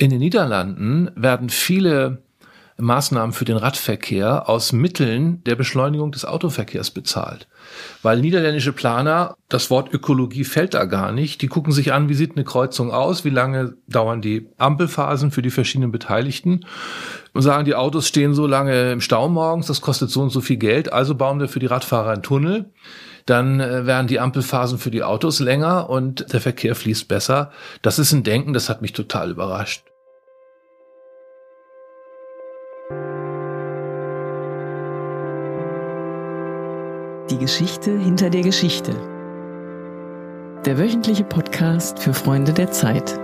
In 0.00 0.08
den 0.08 0.20
Niederlanden 0.20 1.10
werden 1.14 1.50
viele 1.50 2.22
Maßnahmen 2.78 3.34
für 3.34 3.44
den 3.44 3.58
Radverkehr 3.58 4.48
aus 4.48 4.72
Mitteln 4.72 5.44
der 5.44 5.56
Beschleunigung 5.56 6.10
des 6.10 6.24
Autoverkehrs 6.24 6.90
bezahlt. 6.90 7.48
Weil 8.00 8.18
niederländische 8.22 8.72
Planer, 8.72 9.36
das 9.50 9.68
Wort 9.68 9.92
Ökologie 9.92 10.44
fällt 10.44 10.72
da 10.72 10.86
gar 10.86 11.12
nicht, 11.12 11.42
die 11.42 11.48
gucken 11.48 11.74
sich 11.74 11.92
an, 11.92 12.08
wie 12.08 12.14
sieht 12.14 12.34
eine 12.34 12.44
Kreuzung 12.44 12.92
aus, 12.92 13.26
wie 13.26 13.30
lange 13.30 13.74
dauern 13.88 14.22
die 14.22 14.48
Ampelphasen 14.56 15.32
für 15.32 15.42
die 15.42 15.50
verschiedenen 15.50 15.92
Beteiligten 15.92 16.64
und 17.34 17.42
sagen, 17.42 17.66
die 17.66 17.74
Autos 17.74 18.08
stehen 18.08 18.32
so 18.32 18.46
lange 18.46 18.92
im 18.92 19.02
Stau 19.02 19.28
morgens, 19.28 19.66
das 19.66 19.82
kostet 19.82 20.08
so 20.08 20.22
und 20.22 20.30
so 20.30 20.40
viel 20.40 20.56
Geld, 20.56 20.94
also 20.94 21.14
bauen 21.14 21.40
wir 21.40 21.48
für 21.48 21.60
die 21.60 21.66
Radfahrer 21.66 22.12
einen 22.12 22.22
Tunnel. 22.22 22.70
Dann 23.26 23.60
äh, 23.60 23.84
werden 23.84 24.06
die 24.06 24.18
Ampelphasen 24.18 24.78
für 24.78 24.90
die 24.90 25.02
Autos 25.02 25.40
länger 25.40 25.90
und 25.90 26.32
der 26.32 26.40
Verkehr 26.40 26.74
fließt 26.74 27.06
besser. 27.06 27.50
Das 27.82 27.98
ist 27.98 28.12
ein 28.12 28.22
Denken, 28.22 28.54
das 28.54 28.70
hat 28.70 28.80
mich 28.80 28.94
total 28.94 29.30
überrascht. 29.30 29.89
Die 37.30 37.38
Geschichte 37.38 37.96
hinter 37.96 38.28
der 38.28 38.40
Geschichte. 38.40 38.90
Der 40.66 40.78
wöchentliche 40.78 41.22
Podcast 41.22 42.00
für 42.00 42.12
Freunde 42.12 42.52
der 42.52 42.72
Zeit. 42.72 43.20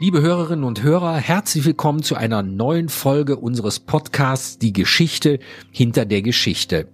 Liebe 0.00 0.22
Hörerinnen 0.22 0.64
und 0.64 0.82
Hörer, 0.82 1.18
herzlich 1.18 1.66
willkommen 1.66 2.02
zu 2.02 2.14
einer 2.14 2.42
neuen 2.42 2.88
Folge 2.88 3.36
unseres 3.36 3.78
Podcasts 3.78 4.56
Die 4.58 4.72
Geschichte 4.72 5.38
hinter 5.70 6.06
der 6.06 6.22
Geschichte. 6.22 6.88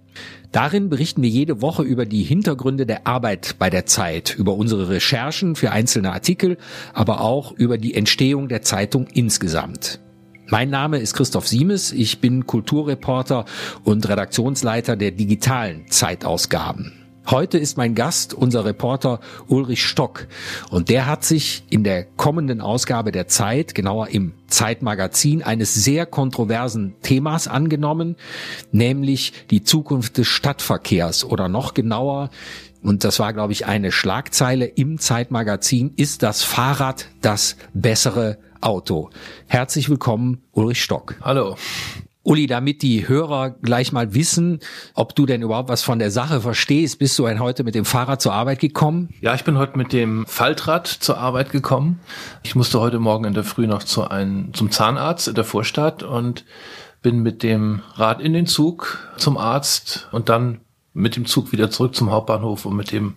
Darin 0.51 0.89
berichten 0.89 1.21
wir 1.21 1.29
jede 1.29 1.61
Woche 1.61 1.83
über 1.83 2.05
die 2.05 2.23
Hintergründe 2.23 2.85
der 2.85 3.07
Arbeit 3.07 3.55
bei 3.57 3.69
der 3.69 3.85
Zeit, 3.85 4.35
über 4.37 4.53
unsere 4.55 4.89
Recherchen 4.89 5.55
für 5.55 5.71
einzelne 5.71 6.11
Artikel, 6.11 6.57
aber 6.93 7.21
auch 7.21 7.53
über 7.53 7.77
die 7.77 7.93
Entstehung 7.93 8.49
der 8.49 8.63
Zeitung 8.63 9.07
insgesamt. 9.13 10.01
Mein 10.47 10.69
Name 10.69 10.99
ist 10.99 11.13
Christoph 11.13 11.47
Siemes, 11.47 11.91
ich 11.93 12.19
bin 12.19 12.45
Kulturreporter 12.45 13.45
und 13.85 14.07
Redaktionsleiter 14.07 14.97
der 14.97 15.11
digitalen 15.11 15.89
Zeitausgaben. 15.89 16.91
Heute 17.29 17.57
ist 17.57 17.77
mein 17.77 17.95
Gast 17.95 18.33
unser 18.33 18.65
Reporter 18.65 19.21
Ulrich 19.47 19.85
Stock. 19.85 20.27
Und 20.69 20.89
der 20.89 21.05
hat 21.05 21.23
sich 21.23 21.63
in 21.69 21.85
der 21.85 22.03
kommenden 22.03 22.59
Ausgabe 22.59 23.13
der 23.13 23.29
Zeit, 23.29 23.73
genauer 23.73 24.09
im 24.09 24.33
Zeitmagazin, 24.47 25.41
eines 25.41 25.73
sehr 25.73 26.05
kontroversen 26.05 26.95
Themas 27.01 27.47
angenommen, 27.47 28.17
nämlich 28.73 29.31
die 29.49 29.63
Zukunft 29.63 30.17
des 30.17 30.27
Stadtverkehrs. 30.27 31.23
Oder 31.23 31.47
noch 31.47 31.73
genauer, 31.73 32.29
und 32.81 33.05
das 33.05 33.19
war, 33.19 33.31
glaube 33.31 33.53
ich, 33.53 33.65
eine 33.65 33.93
Schlagzeile 33.93 34.65
im 34.65 34.99
Zeitmagazin, 34.99 35.93
ist 35.95 36.21
das 36.21 36.43
Fahrrad 36.43 37.07
das 37.21 37.55
bessere 37.73 38.37
Auto. 38.63 39.09
Herzlich 39.47 39.89
willkommen, 39.89 40.41
Ulrich 40.51 40.81
Stock. 40.81 41.15
Hallo. 41.21 41.55
Uli, 42.25 42.47
damit 42.47 42.81
die 42.81 43.07
Hörer 43.07 43.49
gleich 43.49 43.91
mal 43.91 44.13
wissen, 44.13 44.61
ob 44.93 45.13
du 45.13 45.25
denn 45.25 45.41
überhaupt 45.41 45.67
was 45.67 45.83
von 45.83 45.99
der 45.99 46.09
Sache 46.09 46.39
verstehst, 46.39 46.97
bist 46.97 47.19
du 47.19 47.27
heute 47.27 47.65
mit 47.65 47.75
dem 47.75 47.83
Fahrrad 47.83 48.21
zur 48.21 48.33
Arbeit 48.33 48.59
gekommen? 48.59 49.09
Ja, 49.19 49.35
ich 49.35 49.43
bin 49.43 49.57
heute 49.57 49.77
mit 49.77 49.91
dem 49.91 50.25
Faltrad 50.25 50.87
zur 50.87 51.17
Arbeit 51.17 51.51
gekommen. 51.51 51.99
Ich 52.41 52.55
musste 52.55 52.79
heute 52.79 52.99
Morgen 52.99 53.25
in 53.25 53.33
der 53.33 53.43
Früh 53.43 53.67
noch 53.67 53.83
zu 53.83 54.07
einem, 54.07 54.53
zum 54.53 54.71
Zahnarzt 54.71 55.27
in 55.27 55.35
der 55.35 55.43
Vorstadt 55.43 56.01
und 56.01 56.45
bin 57.01 57.21
mit 57.21 57.43
dem 57.43 57.81
Rad 57.95 58.21
in 58.21 58.31
den 58.31 58.47
Zug 58.47 58.99
zum 59.17 59.37
Arzt 59.37 60.07
und 60.13 60.29
dann 60.29 60.61
mit 60.93 61.17
dem 61.17 61.25
Zug 61.25 61.51
wieder 61.51 61.69
zurück 61.69 61.93
zum 61.93 62.09
Hauptbahnhof 62.09 62.65
und 62.65 62.77
mit 62.77 62.93
dem 62.93 63.15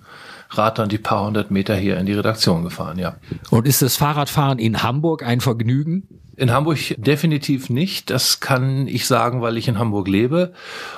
Rad 0.51 0.79
dann 0.79 0.89
die 0.89 0.99
paar 0.99 1.27
hundert 1.27 1.51
Meter 1.51 1.77
hier 1.77 1.97
in 1.99 2.07
die 2.07 2.13
Redaktion 2.13 2.63
gefahren, 2.63 2.99
ja. 2.99 3.17
Und 3.51 3.67
ist 3.67 3.83
das 3.83 3.97
Fahrradfahren 3.97 4.59
in 4.59 4.83
Hamburg 4.83 5.23
ein 5.23 5.41
Vergnügen? 5.41 6.07
In 6.37 6.53
Hamburg 6.53 6.79
definitiv 6.99 7.71
nicht. 7.71 8.11
Das 8.11 8.41
kann 8.41 8.87
ich 8.87 9.07
sagen, 9.07 9.41
weil 9.41 9.57
ich 9.57 9.69
in 9.69 9.79
Hamburg 9.79 10.07
lebe. 10.07 10.53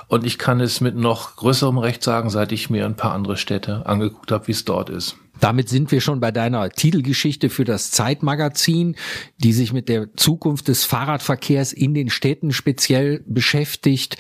Und 0.09 0.27
ich 0.27 0.37
kann 0.37 0.61
es 0.61 0.81
mit 0.81 0.97
noch 0.97 1.37
größerem 1.37 1.79
Recht 1.79 2.03
sagen, 2.03 2.29
seit 2.29 2.51
ich 2.51 2.71
mir 2.71 2.85
ein 2.85 2.97
paar 2.97 3.13
andere 3.13 3.37
Städte 3.37 3.87
angeguckt 3.87 4.33
habe, 4.33 4.49
wie 4.49 4.53
es 4.53 4.65
dort 4.65 4.91
ist. 4.91 5.17
Damit 5.41 5.69
sind 5.69 5.93
wir 5.93 6.01
schon 6.01 6.19
bei 6.19 6.33
deiner 6.33 6.69
Titelgeschichte 6.71 7.49
für 7.49 7.65
das 7.65 7.93
Zeitmagazin, 7.93 8.97
die 9.37 9.53
sich 9.53 9.73
mit 9.73 9.89
der 9.89 10.13
Zukunft 10.17 10.67
des 10.67 10.85
Fahrradverkehrs 10.85 11.73
in 11.73 11.95
den 11.95 12.11
Städten 12.11 12.53
speziell 12.53 13.23
beschäftigt. 13.25 14.17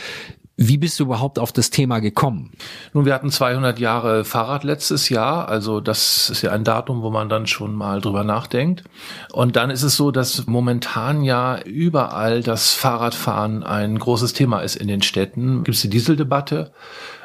Wie 0.61 0.77
bist 0.77 0.99
du 0.99 1.05
überhaupt 1.05 1.39
auf 1.39 1.53
das 1.53 1.71
Thema 1.71 2.01
gekommen? 2.01 2.51
Nun, 2.93 3.05
wir 3.05 3.15
hatten 3.15 3.31
200 3.31 3.79
Jahre 3.79 4.25
Fahrrad 4.25 4.65
letztes 4.65 5.09
Jahr, 5.09 5.49
also 5.49 5.79
das 5.79 6.31
ist 6.31 6.43
ja 6.43 6.51
ein 6.51 6.65
Datum, 6.65 7.03
wo 7.03 7.11
man 7.11 7.29
dann 7.29 7.47
schon 7.47 7.77
mal 7.77 8.01
drüber 8.01 8.25
nachdenkt. 8.25 8.83
Und 9.31 9.55
dann 9.55 9.71
ist 9.71 9.85
es 9.85 9.95
so, 9.95 10.11
dass 10.11 10.49
momentan 10.49 11.23
ja 11.23 11.61
überall 11.61 12.43
das 12.43 12.75
Fahrradfahren 12.75 13.63
ein 13.63 14.01
großes 14.01 14.33
Thema 14.33 14.59
ist 14.59 14.75
in 14.75 14.89
den 14.89 15.01
Städten. 15.01 15.63
Gibt 15.63 15.77
es 15.77 15.83
die 15.83 15.91
Dieseldebatte, 15.91 16.73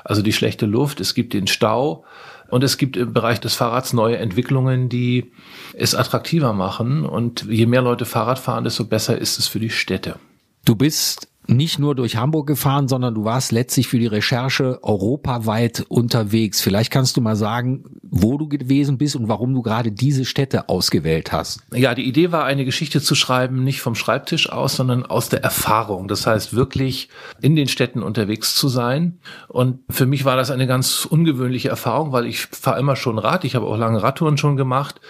also 0.04 0.22
die 0.22 0.32
schlechte 0.32 0.68
Luft, 0.68 1.00
es 1.00 1.16
gibt 1.16 1.34
den 1.34 1.48
Stau. 1.48 2.06
Und 2.52 2.64
es 2.64 2.78
gibt 2.78 2.98
im 2.98 3.14
Bereich 3.14 3.40
des 3.40 3.56
Fahrrads 3.56 3.94
neue 3.94 4.18
Entwicklungen, 4.18 4.90
die 4.90 5.32
es 5.74 5.96
attraktiver 5.96 6.54
machen. 6.54 7.04
Und 7.04 7.48
je 7.50 7.66
mehr 7.66 7.82
Leute 7.82 8.06
Fahrrad 8.06 8.38
fahren, 8.38 8.64
desto 8.64 8.86
besser 8.86 9.18
ist 9.18 9.40
es 9.40 9.48
für 9.48 9.60
die 9.60 9.72
Städte. 9.72 10.18
Du 10.64 10.76
bist 10.76 11.33
nicht 11.48 11.80
nur 11.80 11.96
durch 11.96 12.16
Hamburg 12.16 12.48
gefahren, 12.48 12.88
sondern 12.88 13.14
du 13.14 13.26
warst 13.26 13.52
letztlich 13.52 13.88
für 13.88 14.00
die 14.00 14.08
Recherche 14.08 14.80
europaweit 14.82 15.86
unterwegs. 15.90 16.62
Vielleicht 16.62 16.92
kannst 16.92 17.18
du 17.18 17.22
mal 17.22 17.36
sagen, 17.36 17.84
wo 18.02 18.38
du 18.38 18.48
gewesen 18.48 18.98
bist 18.98 19.16
und 19.16 19.28
warum 19.28 19.54
du 19.54 19.62
gerade 19.62 19.92
diese 19.92 20.26
Städte 20.26 20.70
ausgewählt 20.70 21.32
hast. 21.32 21.62
Ja, 21.74 21.96
die 21.96 22.04
Idee 22.04 22.32
war, 22.32 22.46
eine 22.46 22.66
Geschichte 22.66 23.02
zu 23.02 23.16
schreiben, 23.16 23.64
nicht 23.64 23.82
vom 23.82 23.96
Schreibtisch 23.96 24.50
aus, 24.52 24.76
sondern 24.76 25.06
aus 25.06 25.30
der 25.30 25.44
Erfahrung. 25.44 26.08
Das 26.08 26.28
heißt, 26.28 26.54
wirklich 26.56 27.10
in 27.42 27.56
den 27.56 27.68
Städten 27.68 28.04
unterwegs 28.04 28.56
zu 28.56 28.70
sein. 28.70 29.20
Und 29.48 29.80
für 29.90 30.06
mich 30.06 30.26
war 30.26 30.38
das 30.38 30.52
eine 30.52 30.68
ganz 30.68 31.06
ungewöhnliche 31.06 31.70
Erfahrung, 31.70 32.12
weil 32.12 32.26
ich 32.26 32.42
fahre 32.46 32.80
immer 32.80 32.96
schon 32.96 33.20
Rad. 33.20 33.44
Ich 33.44 33.56
habe 33.56 33.66
auch 33.66 33.78
lange 33.78 34.02
Radtouren 34.02 34.38
schon 34.38 34.58
gemacht. 34.58 35.02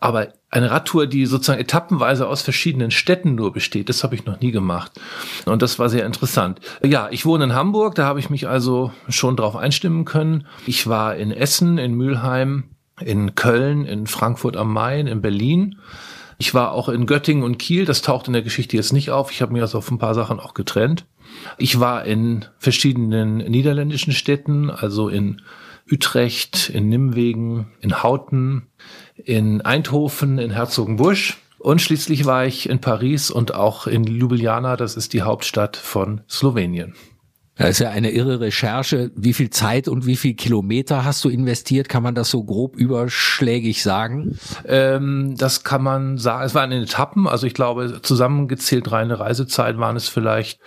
Aber 0.00 0.28
eine 0.48 0.70
Radtour, 0.70 1.06
die 1.06 1.26
sozusagen 1.26 1.60
etappenweise 1.60 2.26
aus 2.26 2.40
verschiedenen 2.40 2.90
Städten 2.90 3.34
nur 3.34 3.52
besteht, 3.52 3.90
das 3.90 4.02
habe 4.02 4.14
ich 4.14 4.24
noch 4.24 4.40
nie 4.40 4.50
gemacht. 4.50 4.92
Und 5.44 5.60
das 5.60 5.78
war 5.78 5.90
sehr 5.90 6.06
interessant. 6.06 6.60
Ja, 6.82 7.08
ich 7.10 7.26
wohne 7.26 7.44
in 7.44 7.54
Hamburg, 7.54 7.94
da 7.94 8.06
habe 8.06 8.18
ich 8.18 8.30
mich 8.30 8.48
also 8.48 8.92
schon 9.10 9.36
drauf 9.36 9.56
einstimmen 9.56 10.06
können. 10.06 10.46
Ich 10.66 10.86
war 10.86 11.16
in 11.16 11.30
Essen, 11.30 11.76
in 11.76 11.94
Mülheim, 11.94 12.64
in 13.00 13.34
Köln, 13.34 13.84
in 13.84 14.06
Frankfurt 14.06 14.56
am 14.56 14.72
Main, 14.72 15.06
in 15.06 15.20
Berlin. 15.20 15.78
Ich 16.38 16.54
war 16.54 16.72
auch 16.72 16.88
in 16.88 17.04
Göttingen 17.04 17.44
und 17.44 17.58
Kiel, 17.58 17.84
das 17.84 18.00
taucht 18.00 18.26
in 18.26 18.32
der 18.32 18.42
Geschichte 18.42 18.76
jetzt 18.76 18.94
nicht 18.94 19.10
auf. 19.10 19.30
Ich 19.30 19.42
habe 19.42 19.52
mir 19.52 19.60
also 19.60 19.76
auf 19.76 19.90
ein 19.90 19.98
paar 19.98 20.14
Sachen 20.14 20.40
auch 20.40 20.54
getrennt. 20.54 21.04
Ich 21.58 21.78
war 21.78 22.06
in 22.06 22.46
verschiedenen 22.58 23.36
niederländischen 23.36 24.14
Städten, 24.14 24.70
also 24.70 25.10
in 25.10 25.42
Utrecht, 25.90 26.70
in 26.70 26.88
Nimwegen, 26.88 27.72
in 27.80 28.02
Hauten, 28.02 28.68
in 29.16 29.60
Eindhoven, 29.60 30.38
in 30.38 30.50
Herzogenbusch. 30.50 31.38
Und 31.58 31.82
schließlich 31.82 32.24
war 32.24 32.46
ich 32.46 32.68
in 32.68 32.80
Paris 32.80 33.30
und 33.30 33.54
auch 33.54 33.86
in 33.86 34.04
Ljubljana, 34.04 34.76
das 34.76 34.96
ist 34.96 35.12
die 35.12 35.22
Hauptstadt 35.22 35.76
von 35.76 36.22
Slowenien. 36.28 36.94
Das 37.60 37.70
ist 37.70 37.80
ja 37.80 37.90
eine 37.90 38.10
irre 38.10 38.40
Recherche. 38.40 39.10
Wie 39.14 39.34
viel 39.34 39.50
Zeit 39.50 39.86
und 39.86 40.06
wie 40.06 40.16
viel 40.16 40.32
Kilometer 40.32 41.04
hast 41.04 41.22
du 41.22 41.28
investiert? 41.28 41.90
Kann 41.90 42.02
man 42.02 42.14
das 42.14 42.30
so 42.30 42.42
grob 42.42 42.74
überschlägig 42.74 43.82
sagen? 43.82 44.38
Ähm, 44.64 45.34
das 45.36 45.62
kann 45.62 45.82
man 45.82 46.16
sagen. 46.16 46.46
Es 46.46 46.54
waren 46.54 46.72
in 46.72 46.82
Etappen. 46.82 47.28
Also 47.28 47.46
ich 47.46 47.52
glaube, 47.52 48.00
zusammengezählt 48.00 48.90
reine 48.90 49.20
Reisezeit 49.20 49.76
waren 49.76 49.96
es 49.96 50.08
vielleicht 50.08 50.60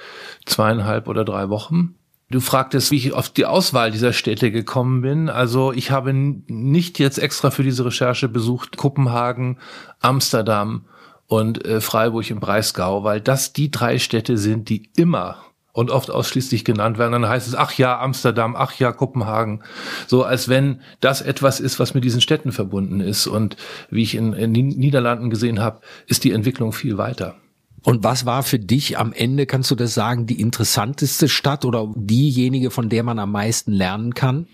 zweieinhalb 0.45 1.07
oder 1.07 1.25
drei 1.25 1.49
Wochen. 1.49 1.95
Du 2.33 2.39
fragtest, 2.39 2.89
wie 2.89 2.95
ich 2.95 3.13
auf 3.13 3.29
die 3.29 3.45
Auswahl 3.45 3.91
dieser 3.91 4.11
Städte 4.11 4.49
gekommen 4.49 5.01
bin. 5.01 5.29
Also 5.29 5.71
ich 5.71 5.91
habe 5.91 6.11
nicht 6.15 6.97
jetzt 6.97 7.19
extra 7.19 7.51
für 7.51 7.61
diese 7.61 7.85
Recherche 7.85 8.27
besucht 8.27 8.75
Kopenhagen, 8.75 9.59
Amsterdam 9.99 10.85
und 11.27 11.63
äh, 11.63 11.79
Freiburg 11.79 12.27
im 12.31 12.39
Breisgau, 12.39 13.03
weil 13.03 13.21
das 13.21 13.53
die 13.53 13.69
drei 13.69 13.99
Städte 13.99 14.39
sind, 14.39 14.69
die 14.69 14.89
immer 14.95 15.43
und 15.73 15.91
oft 15.91 16.09
ausschließlich 16.09 16.65
genannt 16.65 16.97
werden. 16.97 17.11
Dann 17.11 17.29
heißt 17.29 17.47
es, 17.47 17.53
ach 17.53 17.73
ja, 17.73 17.99
Amsterdam, 17.99 18.55
ach 18.57 18.73
ja, 18.79 18.91
Kopenhagen. 18.93 19.61
So 20.07 20.23
als 20.23 20.49
wenn 20.49 20.81
das 21.01 21.21
etwas 21.21 21.59
ist, 21.59 21.79
was 21.79 21.93
mit 21.93 22.03
diesen 22.03 22.19
Städten 22.19 22.51
verbunden 22.51 22.99
ist. 22.99 23.27
Und 23.27 23.57
wie 23.91 24.01
ich 24.01 24.15
in, 24.15 24.33
in 24.33 24.55
den 24.55 24.69
Niederlanden 24.69 25.29
gesehen 25.29 25.61
habe, 25.61 25.81
ist 26.07 26.23
die 26.23 26.31
Entwicklung 26.31 26.73
viel 26.73 26.97
weiter. 26.97 27.35
Und 27.83 28.03
was 28.03 28.25
war 28.25 28.43
für 28.43 28.59
dich 28.59 28.97
am 28.97 29.11
Ende, 29.11 29.45
kannst 29.45 29.69
du 29.69 29.75
das 29.75 29.93
sagen, 29.93 30.25
die 30.25 30.39
interessanteste 30.39 31.27
Stadt 31.27 31.65
oder 31.65 31.91
diejenige, 31.95 32.71
von 32.71 32.89
der 32.89 33.03
man 33.03 33.19
am 33.19 33.31
meisten 33.31 33.73
lernen 33.73 34.13
kann? 34.13 34.47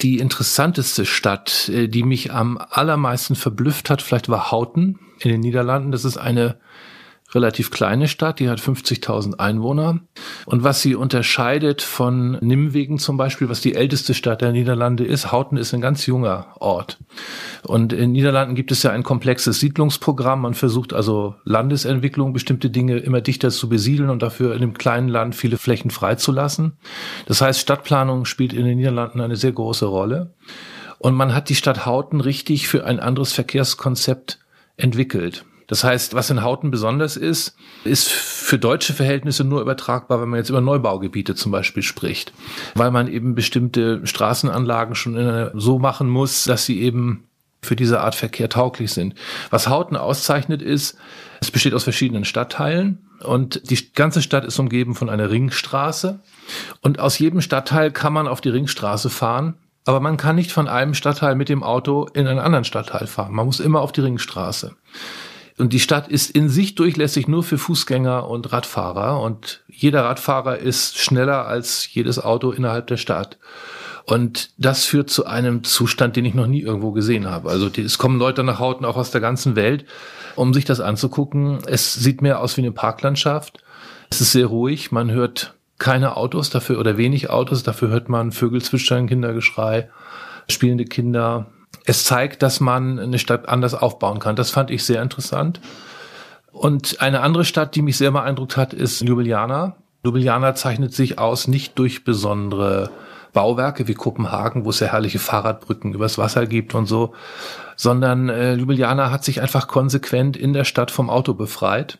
Die 0.00 0.18
interessanteste 0.18 1.04
Stadt, 1.04 1.68
äh, 1.68 1.88
die 1.88 2.04
mich 2.04 2.32
am 2.32 2.58
allermeisten 2.58 3.34
verblüfft 3.34 3.90
hat, 3.90 4.00
vielleicht 4.02 4.28
war 4.28 4.50
Hauten 4.50 4.98
in 5.18 5.30
den 5.30 5.40
Niederlanden. 5.40 5.90
Das 5.92 6.04
ist 6.04 6.16
eine 6.16 6.58
relativ 7.34 7.70
kleine 7.70 8.08
Stadt, 8.08 8.40
die 8.40 8.48
hat 8.48 8.60
50.000 8.60 9.38
Einwohner. 9.38 10.00
Und 10.46 10.64
was 10.64 10.82
sie 10.82 10.94
unterscheidet 10.94 11.82
von 11.82 12.32
Nimwegen 12.40 12.98
zum 12.98 13.16
Beispiel, 13.16 13.48
was 13.48 13.60
die 13.60 13.74
älteste 13.74 14.14
Stadt 14.14 14.40
der 14.40 14.52
Niederlande 14.52 15.04
ist, 15.04 15.32
Houten 15.32 15.56
ist 15.56 15.72
ein 15.74 15.80
ganz 15.80 16.06
junger 16.06 16.48
Ort. 16.58 16.98
Und 17.62 17.92
in 17.92 18.12
Niederlanden 18.12 18.54
gibt 18.54 18.72
es 18.72 18.82
ja 18.82 18.90
ein 18.90 19.02
komplexes 19.02 19.60
Siedlungsprogramm. 19.60 20.42
Man 20.42 20.54
versucht 20.54 20.92
also 20.92 21.34
Landesentwicklung, 21.44 22.32
bestimmte 22.32 22.70
Dinge 22.70 22.98
immer 22.98 23.20
dichter 23.20 23.50
zu 23.50 23.68
besiedeln 23.68 24.10
und 24.10 24.22
dafür 24.22 24.54
in 24.54 24.60
dem 24.60 24.74
kleinen 24.74 25.08
Land 25.08 25.34
viele 25.34 25.58
Flächen 25.58 25.90
freizulassen. 25.90 26.78
Das 27.26 27.40
heißt, 27.40 27.60
Stadtplanung 27.60 28.24
spielt 28.24 28.52
in 28.52 28.64
den 28.64 28.78
Niederlanden 28.78 29.20
eine 29.20 29.36
sehr 29.36 29.52
große 29.52 29.86
Rolle. 29.86 30.34
Und 30.98 31.14
man 31.14 31.34
hat 31.34 31.48
die 31.48 31.54
Stadt 31.54 31.86
Houten 31.86 32.20
richtig 32.20 32.68
für 32.68 32.84
ein 32.84 33.00
anderes 33.00 33.32
Verkehrskonzept 33.32 34.38
entwickelt. 34.76 35.44
Das 35.70 35.84
heißt, 35.84 36.14
was 36.14 36.30
in 36.30 36.42
Hauten 36.42 36.72
besonders 36.72 37.16
ist, 37.16 37.54
ist 37.84 38.08
für 38.08 38.58
deutsche 38.58 38.92
Verhältnisse 38.92 39.44
nur 39.44 39.60
übertragbar, 39.60 40.20
wenn 40.20 40.28
man 40.28 40.38
jetzt 40.38 40.50
über 40.50 40.60
Neubaugebiete 40.60 41.36
zum 41.36 41.52
Beispiel 41.52 41.84
spricht, 41.84 42.32
weil 42.74 42.90
man 42.90 43.06
eben 43.06 43.36
bestimmte 43.36 44.04
Straßenanlagen 44.04 44.96
schon 44.96 45.52
so 45.54 45.78
machen 45.78 46.08
muss, 46.08 46.42
dass 46.42 46.66
sie 46.66 46.80
eben 46.80 47.28
für 47.62 47.76
diese 47.76 48.00
Art 48.00 48.16
Verkehr 48.16 48.48
tauglich 48.48 48.90
sind. 48.90 49.14
Was 49.50 49.68
Hauten 49.68 49.96
auszeichnet 49.96 50.60
ist, 50.60 50.98
es 51.40 51.52
besteht 51.52 51.74
aus 51.74 51.84
verschiedenen 51.84 52.24
Stadtteilen 52.24 53.06
und 53.22 53.70
die 53.70 53.92
ganze 53.92 54.22
Stadt 54.22 54.44
ist 54.44 54.58
umgeben 54.58 54.96
von 54.96 55.08
einer 55.08 55.30
Ringstraße 55.30 56.18
und 56.80 56.98
aus 56.98 57.16
jedem 57.20 57.42
Stadtteil 57.42 57.92
kann 57.92 58.12
man 58.12 58.26
auf 58.26 58.40
die 58.40 58.48
Ringstraße 58.48 59.08
fahren 59.08 59.54
aber 59.86 60.00
man 60.00 60.18
kann 60.18 60.36
nicht 60.36 60.52
von 60.52 60.68
einem 60.68 60.94
Stadtteil 60.94 61.34
mit 61.34 61.48
dem 61.48 61.62
Auto 61.62 62.06
in 62.12 62.26
einen 62.26 62.38
anderen 62.38 62.64
Stadtteil 62.64 63.06
fahren. 63.06 63.32
Man 63.32 63.46
muss 63.46 63.60
immer 63.60 63.80
auf 63.80 63.92
die 63.92 64.02
Ringstraße. 64.02 64.76
Und 65.60 65.74
die 65.74 65.80
Stadt 65.80 66.08
ist 66.08 66.30
in 66.30 66.48
sich 66.48 66.74
durchlässig 66.74 67.28
nur 67.28 67.42
für 67.42 67.58
Fußgänger 67.58 68.26
und 68.28 68.50
Radfahrer. 68.50 69.20
Und 69.20 69.62
jeder 69.68 70.04
Radfahrer 70.04 70.58
ist 70.58 70.98
schneller 70.98 71.46
als 71.46 71.92
jedes 71.92 72.18
Auto 72.18 72.50
innerhalb 72.50 72.86
der 72.86 72.96
Stadt. 72.96 73.38
Und 74.06 74.50
das 74.56 74.86
führt 74.86 75.10
zu 75.10 75.26
einem 75.26 75.62
Zustand, 75.62 76.16
den 76.16 76.24
ich 76.24 76.34
noch 76.34 76.46
nie 76.46 76.62
irgendwo 76.62 76.92
gesehen 76.92 77.30
habe. 77.30 77.50
Also 77.50 77.68
es 77.68 77.98
kommen 77.98 78.18
Leute 78.18 78.42
nach 78.42 78.58
Hauten 78.58 78.86
auch 78.86 78.96
aus 78.96 79.10
der 79.10 79.20
ganzen 79.20 79.54
Welt, 79.54 79.84
um 80.34 80.54
sich 80.54 80.64
das 80.64 80.80
anzugucken. 80.80 81.58
Es 81.66 81.94
sieht 81.94 82.22
mehr 82.22 82.40
aus 82.40 82.56
wie 82.56 82.62
eine 82.62 82.72
Parklandschaft. 82.72 83.62
Es 84.08 84.20
ist 84.20 84.32
sehr 84.32 84.46
ruhig. 84.46 84.90
Man 84.90 85.10
hört 85.10 85.54
keine 85.78 86.16
Autos 86.16 86.50
dafür 86.50 86.80
oder 86.80 86.96
wenig 86.96 87.28
Autos. 87.28 87.62
Dafür 87.62 87.88
hört 87.88 88.08
man 88.08 88.32
Vögel 88.32 88.62
zwitschern, 88.62 89.06
Kindergeschrei, 89.06 89.90
spielende 90.48 90.86
Kinder 90.86 91.46
es 91.90 92.04
zeigt, 92.04 92.44
dass 92.44 92.60
man 92.60 93.00
eine 93.00 93.18
Stadt 93.18 93.48
anders 93.48 93.74
aufbauen 93.74 94.20
kann. 94.20 94.36
Das 94.36 94.52
fand 94.52 94.70
ich 94.70 94.84
sehr 94.84 95.02
interessant. 95.02 95.60
Und 96.52 97.00
eine 97.00 97.20
andere 97.20 97.44
Stadt, 97.44 97.74
die 97.74 97.82
mich 97.82 97.96
sehr 97.96 98.12
beeindruckt 98.12 98.56
hat, 98.56 98.72
ist 98.72 99.00
Ljubljana. 99.00 99.74
Ljubljana 100.04 100.54
zeichnet 100.54 100.94
sich 100.94 101.18
aus 101.18 101.48
nicht 101.48 101.76
durch 101.80 102.04
besondere 102.04 102.90
Bauwerke 103.32 103.88
wie 103.88 103.94
Kopenhagen, 103.94 104.64
wo 104.64 104.70
es 104.70 104.78
ja 104.78 104.86
herrliche 104.86 105.18
Fahrradbrücken 105.18 105.92
übers 105.92 106.16
Wasser 106.16 106.46
gibt 106.46 106.76
und 106.76 106.86
so, 106.86 107.12
sondern 107.74 108.28
äh, 108.28 108.54
Ljubljana 108.54 109.10
hat 109.10 109.24
sich 109.24 109.40
einfach 109.40 109.66
konsequent 109.66 110.36
in 110.36 110.52
der 110.52 110.64
Stadt 110.64 110.92
vom 110.92 111.10
Auto 111.10 111.34
befreit 111.34 111.98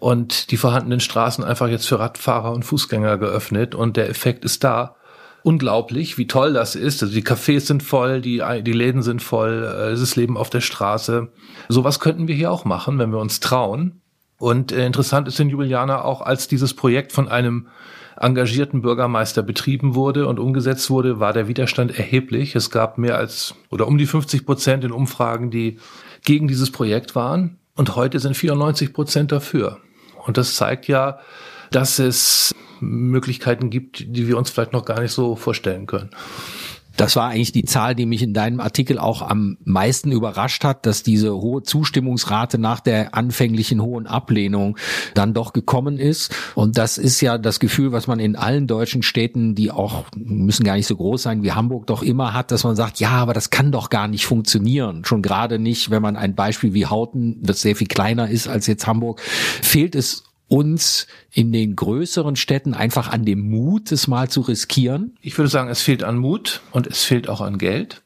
und 0.00 0.50
die 0.50 0.56
vorhandenen 0.56 0.98
Straßen 0.98 1.44
einfach 1.44 1.68
jetzt 1.68 1.86
für 1.86 2.00
Radfahrer 2.00 2.50
und 2.50 2.64
Fußgänger 2.64 3.18
geöffnet 3.18 3.76
und 3.76 3.96
der 3.96 4.10
Effekt 4.10 4.44
ist 4.44 4.64
da 4.64 4.96
unglaublich, 5.42 6.18
wie 6.18 6.26
toll 6.26 6.52
das 6.52 6.74
ist. 6.74 7.02
Also 7.02 7.14
die 7.14 7.22
Cafés 7.22 7.60
sind 7.60 7.82
voll, 7.82 8.20
die, 8.20 8.42
die 8.62 8.72
Läden 8.72 9.02
sind 9.02 9.22
voll, 9.22 9.64
äh, 9.64 9.90
es 9.90 10.00
ist 10.00 10.16
Leben 10.16 10.36
auf 10.36 10.50
der 10.50 10.60
Straße. 10.60 11.28
Sowas 11.68 12.00
könnten 12.00 12.28
wir 12.28 12.34
hier 12.34 12.50
auch 12.50 12.64
machen, 12.64 12.98
wenn 12.98 13.10
wir 13.10 13.18
uns 13.18 13.40
trauen. 13.40 14.00
Und 14.38 14.72
äh, 14.72 14.86
interessant 14.86 15.28
ist 15.28 15.40
in 15.40 15.50
Jubiliana 15.50 16.04
auch, 16.04 16.20
als 16.20 16.48
dieses 16.48 16.74
Projekt 16.74 17.12
von 17.12 17.28
einem 17.28 17.68
engagierten 18.20 18.82
Bürgermeister 18.82 19.42
betrieben 19.42 19.94
wurde 19.94 20.26
und 20.26 20.40
umgesetzt 20.40 20.90
wurde, 20.90 21.20
war 21.20 21.32
der 21.32 21.48
Widerstand 21.48 21.96
erheblich. 21.96 22.56
Es 22.56 22.70
gab 22.70 22.98
mehr 22.98 23.16
als 23.16 23.54
oder 23.70 23.86
um 23.86 23.98
die 23.98 24.06
50 24.06 24.44
Prozent 24.44 24.84
in 24.84 24.92
Umfragen, 24.92 25.50
die 25.50 25.78
gegen 26.24 26.48
dieses 26.48 26.70
Projekt 26.70 27.14
waren. 27.14 27.58
Und 27.74 27.94
heute 27.94 28.18
sind 28.18 28.36
94 28.36 28.92
Prozent 28.92 29.30
dafür. 29.30 29.78
Und 30.26 30.36
das 30.36 30.56
zeigt 30.56 30.88
ja, 30.88 31.20
dass 31.70 31.98
es 31.98 32.54
Möglichkeiten 32.80 33.70
gibt, 33.70 34.04
die 34.06 34.28
wir 34.28 34.38
uns 34.38 34.50
vielleicht 34.50 34.72
noch 34.72 34.84
gar 34.84 35.00
nicht 35.00 35.12
so 35.12 35.36
vorstellen 35.36 35.86
können. 35.86 36.10
Das 36.98 37.14
war 37.14 37.28
eigentlich 37.28 37.52
die 37.52 37.64
Zahl, 37.64 37.94
die 37.94 38.06
mich 38.06 38.24
in 38.24 38.34
deinem 38.34 38.58
Artikel 38.58 38.98
auch 38.98 39.22
am 39.22 39.56
meisten 39.64 40.10
überrascht 40.10 40.64
hat, 40.64 40.84
dass 40.84 41.04
diese 41.04 41.32
hohe 41.32 41.62
Zustimmungsrate 41.62 42.58
nach 42.58 42.80
der 42.80 43.14
anfänglichen 43.14 43.80
hohen 43.80 44.08
Ablehnung 44.08 44.76
dann 45.14 45.32
doch 45.32 45.52
gekommen 45.52 45.96
ist. 45.96 46.34
Und 46.56 46.76
das 46.76 46.98
ist 46.98 47.20
ja 47.20 47.38
das 47.38 47.60
Gefühl, 47.60 47.92
was 47.92 48.08
man 48.08 48.18
in 48.18 48.34
allen 48.34 48.66
deutschen 48.66 49.04
Städten, 49.04 49.54
die 49.54 49.70
auch 49.70 50.06
müssen 50.16 50.64
gar 50.64 50.74
nicht 50.74 50.88
so 50.88 50.96
groß 50.96 51.22
sein 51.22 51.44
wie 51.44 51.52
Hamburg, 51.52 51.86
doch 51.86 52.02
immer 52.02 52.34
hat, 52.34 52.50
dass 52.50 52.64
man 52.64 52.74
sagt, 52.74 52.98
ja, 52.98 53.10
aber 53.10 53.32
das 53.32 53.50
kann 53.50 53.70
doch 53.70 53.90
gar 53.90 54.08
nicht 54.08 54.26
funktionieren. 54.26 55.04
Schon 55.04 55.22
gerade 55.22 55.60
nicht, 55.60 55.90
wenn 55.90 56.02
man 56.02 56.16
ein 56.16 56.34
Beispiel 56.34 56.74
wie 56.74 56.86
Hauten, 56.86 57.40
das 57.40 57.60
sehr 57.60 57.76
viel 57.76 57.86
kleiner 57.86 58.28
ist 58.28 58.48
als 58.48 58.66
jetzt 58.66 58.88
Hamburg, 58.88 59.20
fehlt 59.20 59.94
es 59.94 60.24
uns 60.48 61.06
in 61.30 61.52
den 61.52 61.76
größeren 61.76 62.36
Städten 62.36 62.74
einfach 62.74 63.10
an 63.10 63.24
dem 63.24 63.48
Mut, 63.48 63.92
es 63.92 64.08
mal 64.08 64.28
zu 64.28 64.40
riskieren? 64.40 65.16
Ich 65.20 65.36
würde 65.38 65.50
sagen, 65.50 65.68
es 65.68 65.82
fehlt 65.82 66.02
an 66.02 66.18
Mut 66.18 66.62
und 66.72 66.86
es 66.86 67.04
fehlt 67.04 67.28
auch 67.28 67.40
an 67.40 67.58
Geld. 67.58 68.02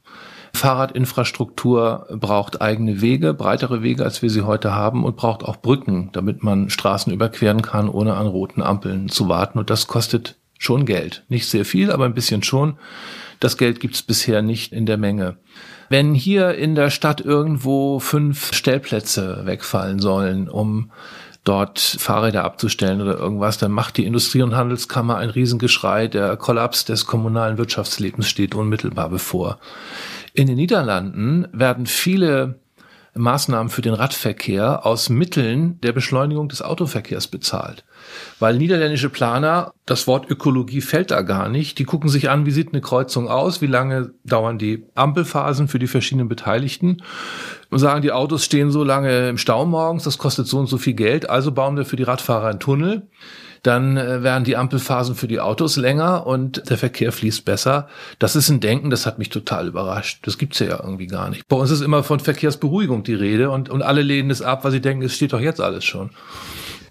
Fahrradinfrastruktur 0.55 2.07
braucht 2.21 2.61
eigene 2.61 3.01
Wege, 3.01 3.33
breitere 3.33 3.83
Wege, 3.83 4.05
als 4.05 4.21
wir 4.21 4.29
sie 4.29 4.43
heute 4.43 4.75
haben 4.75 5.05
und 5.05 5.17
braucht 5.17 5.45
auch 5.45 5.57
Brücken, 5.57 6.11
damit 6.13 6.43
man 6.43 6.69
Straßen 6.69 7.13
überqueren 7.13 7.63
kann, 7.63 7.89
ohne 7.89 8.15
an 8.15 8.27
roten 8.27 8.63
Ampeln 8.63 9.09
zu 9.09 9.29
warten. 9.29 9.59
Und 9.59 9.71
das 9.71 9.87
kostet 9.87 10.37
schon 10.59 10.85
Geld. 10.85 11.25
Nicht 11.29 11.49
sehr 11.49 11.65
viel, 11.65 11.91
aber 11.91 12.05
ein 12.05 12.15
bisschen 12.15 12.43
schon. 12.43 12.77
Das 13.41 13.57
Geld 13.57 13.81
gibt 13.81 13.95
es 13.95 14.03
bisher 14.03 14.43
nicht 14.43 14.73
in 14.73 14.87
der 14.87 14.99
Menge. 14.99 15.39
Wenn 15.89 16.15
hier 16.15 16.55
in 16.55 16.75
der 16.75 16.91
Stadt 16.91 17.21
irgendwo 17.21 17.99
fünf 17.99 18.55
Stellplätze 18.55 19.43
wegfallen 19.45 19.99
sollen, 19.99 20.49
um 20.49 20.93
dort 21.45 21.79
Fahrräder 21.79 22.45
abzustellen 22.45 23.01
oder 23.01 23.19
irgendwas, 23.19 23.59
dann 23.59 23.73
macht 23.73 23.97
die 23.97 24.07
Industrie- 24.07 24.43
und 24.43 24.55
Handelskammer 24.55 25.17
ein 25.17 25.31
Riesengeschrei. 25.31 26.07
Der 26.07 26.37
Kollaps 26.37 26.85
des 26.85 27.07
kommunalen 27.07 27.59
Wirtschaftslebens 27.59 28.29
steht 28.29 28.55
unmittelbar 28.55 29.09
bevor. 29.09 29.59
In 30.35 30.47
den 30.47 30.57
Niederlanden 30.57 31.49
werden 31.53 31.87
viele 31.87 32.61
Maßnahmen 33.15 33.71
für 33.71 33.83
den 33.83 33.95
Radverkehr 33.95 34.87
aus 34.87 35.11
Mitteln 35.11 35.81
der 35.83 35.93
Beschleunigung 35.93 36.49
des 36.49 36.63
Autoverkehrs 36.63 37.27
bezahlt. 37.27 37.85
Weil 38.39 38.57
niederländische 38.57 39.09
Planer, 39.09 39.73
das 39.87 40.07
Wort 40.07 40.31
Ökologie 40.31 40.81
fällt 40.81 41.11
da 41.11 41.23
gar 41.23 41.49
nicht, 41.49 41.79
die 41.79 41.85
gucken 41.85 42.09
sich 42.09 42.31
an, 42.31 42.47
wie 42.47 42.51
sieht 42.51 42.73
eine 42.73 42.81
Kreuzung 42.81 43.29
aus, 43.29 43.61
wie 43.61 43.67
lange 43.67 44.13
dauern 44.25 44.59
die 44.59 44.85
Ampelphasen 44.95 45.69
für 45.69 45.79
die 45.79 45.87
verschiedenen 45.87 46.29
Beteiligten 46.29 47.03
und 47.71 47.79
sagen, 47.79 48.03
die 48.03 48.13
Autos 48.13 48.45
stehen 48.45 48.71
so 48.71 48.85
lange 48.85 49.29
im 49.29 49.39
Stau 49.39 49.65
morgens, 49.65 50.05
das 50.05 50.19
kostet 50.19 50.47
so 50.47 50.59
und 50.59 50.67
so 50.67 50.79
viel 50.79 50.95
Geld, 50.95 51.29
also 51.31 51.53
bauen 51.53 51.77
wir 51.77 51.85
für 51.85 51.97
die 51.97 52.03
Radfahrer 52.03 52.49
einen 52.49 52.61
Tunnel 52.61 53.09
dann 53.63 53.97
äh, 53.97 54.23
werden 54.23 54.45
die 54.45 54.57
Ampelphasen 54.57 55.15
für 55.15 55.29
die 55.29 55.41
Autos 55.41 55.77
länger 55.77 56.27
und 56.27 56.69
der 56.69 56.77
Verkehr 56.77 57.13
fließt 57.13 57.45
besser. 57.45 57.89
Das 58.19 58.35
ist 58.37 58.49
ein 58.49 58.61
Denken, 58.61 58.91
das 58.91 59.07
hat 59.07 59.19
mich 59.19 59.31
total 59.31 59.69
überrascht. 59.69 60.27
Das 60.27 60.37
gibt's 60.37 60.59
ja 60.59 60.83
irgendwie 60.83 61.07
gar 61.07 61.31
nicht. 61.31 61.47
Bei 61.49 61.57
uns 61.57 61.71
ist 61.71 61.81
immer 61.81 62.03
von 62.03 62.21
Verkehrsberuhigung 62.21 63.05
die 63.05 63.15
Rede 63.15 63.51
und, 63.51 63.71
und 63.71 63.83
alle 63.83 64.03
lehnen 64.03 64.31
es 64.31 64.43
ab, 64.43 64.65
weil 64.65 64.73
sie 64.73 64.81
denken, 64.81 65.05
es 65.05 65.15
steht 65.15 65.33
doch 65.33 65.41
jetzt 65.41 65.61
alles 65.61 65.85
schon. 65.85 66.11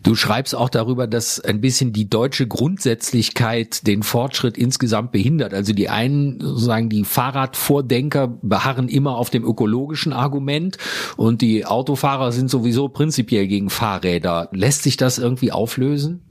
Du 0.03 0.15
schreibst 0.15 0.55
auch 0.55 0.70
darüber, 0.70 1.05
dass 1.05 1.39
ein 1.39 1.62
bisschen 1.62 1.93
die 1.93 2.10
deutsche 2.10 2.48
Grundsätzlichkeit 2.48 3.86
den 3.86 4.01
Fortschritt 4.01 4.58
insgesamt 4.58 5.12
behindert. 5.12 5.53
Also 5.53 5.74
die 5.74 5.89
einen, 5.89 6.39
sozusagen 6.39 6.89
die 6.89 7.03
Fahrradvordenker 7.03 8.27
beharren 8.41 8.89
immer 8.89 9.17
auf 9.17 9.29
dem 9.29 9.43
ökologischen 9.43 10.12
Argument 10.12 10.77
und 11.17 11.41
die 11.41 11.65
Autofahrer 11.65 12.31
sind 12.31 12.50
sowieso 12.50 12.89
prinzipiell 12.89 13.46
gegen 13.48 13.70
Fahrräder. 13.70 14.50
Lässt 14.53 14.84
sich 14.84 14.98
das 14.98 15.20
irgendwie 15.20 15.51
auflösen? 15.51 16.22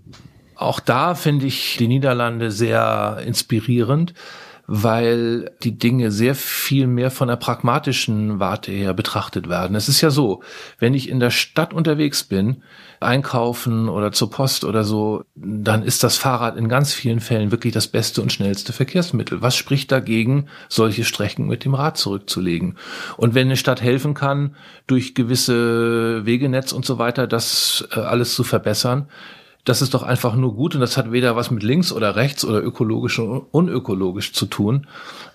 Auch 0.57 0.81
da 0.81 1.15
finde 1.15 1.47
ich 1.47 1.77
die 1.79 1.89
Niederlande 1.89 2.51
sehr 2.51 3.23
inspirierend, 3.25 4.15
weil 4.73 5.51
die 5.65 5.77
Dinge 5.77 6.13
sehr 6.13 6.37
viel 6.37 6.87
mehr 6.87 7.11
von 7.11 7.27
der 7.27 7.35
pragmatischen 7.35 8.39
Warte 8.39 8.71
her 8.71 8.95
betrachtet 8.95 9.49
werden. 9.49 9.75
Es 9.75 9.89
ist 9.89 10.01
ja 10.01 10.11
so, 10.11 10.45
wenn 10.79 10.95
ich 10.95 11.09
in 11.09 11.19
der 11.19 11.31
Stadt 11.31 11.75
unterwegs 11.75 12.23
bin, 12.23 12.63
einkaufen 13.01 13.89
oder 13.89 14.13
zur 14.13 14.31
Post 14.31 14.63
oder 14.63 14.85
so, 14.85 15.25
dann 15.35 15.83
ist 15.83 16.05
das 16.05 16.19
Fahrrad 16.19 16.57
in 16.57 16.69
ganz 16.69 16.93
vielen 16.93 17.19
Fällen 17.19 17.51
wirklich 17.51 17.75
das 17.75 17.89
beste 17.89 18.23
und 18.23 18.33
schnellste 18.33 18.73
Verkehrsmittel. 18.73 19.43
Was 19.43 19.57
spricht 19.57 19.91
dagegen, 19.91 20.47
solche 20.69 21.03
Strecken 21.03 21.49
mit 21.49 21.65
dem 21.65 21.75
Rad 21.75 21.97
zurückzulegen? 21.97 22.77
Und 23.17 23.35
wenn 23.35 23.49
eine 23.49 23.57
Stadt 23.57 23.83
helfen 23.83 24.15
kann, 24.15 24.55
durch 24.87 25.17
gewisse 25.17 26.25
Wegenetz 26.27 26.71
und 26.71 26.87
so 26.87 26.97
weiter, 26.97 27.27
das 27.27 27.89
äh, 27.91 27.99
alles 27.99 28.37
zu 28.37 28.45
verbessern, 28.45 29.09
das 29.65 29.83
ist 29.83 29.95
doch 29.95 30.03
einfach 30.03 30.35
nur 30.37 30.55
gut 30.55 30.75
und 30.75 30.81
das 30.81 30.97
hat 30.97 31.13
weder 31.13 31.37
was 31.37 31.51
mit 31.51 31.63
links 31.63 31.93
oder 31.93 32.17
rechts 32.17 32.45
oder 32.45 32.63
ökologisch 32.63 33.19
und 33.19 33.47
unökologisch 33.51 34.33
zu 34.33 34.47
tun. 34.47 34.87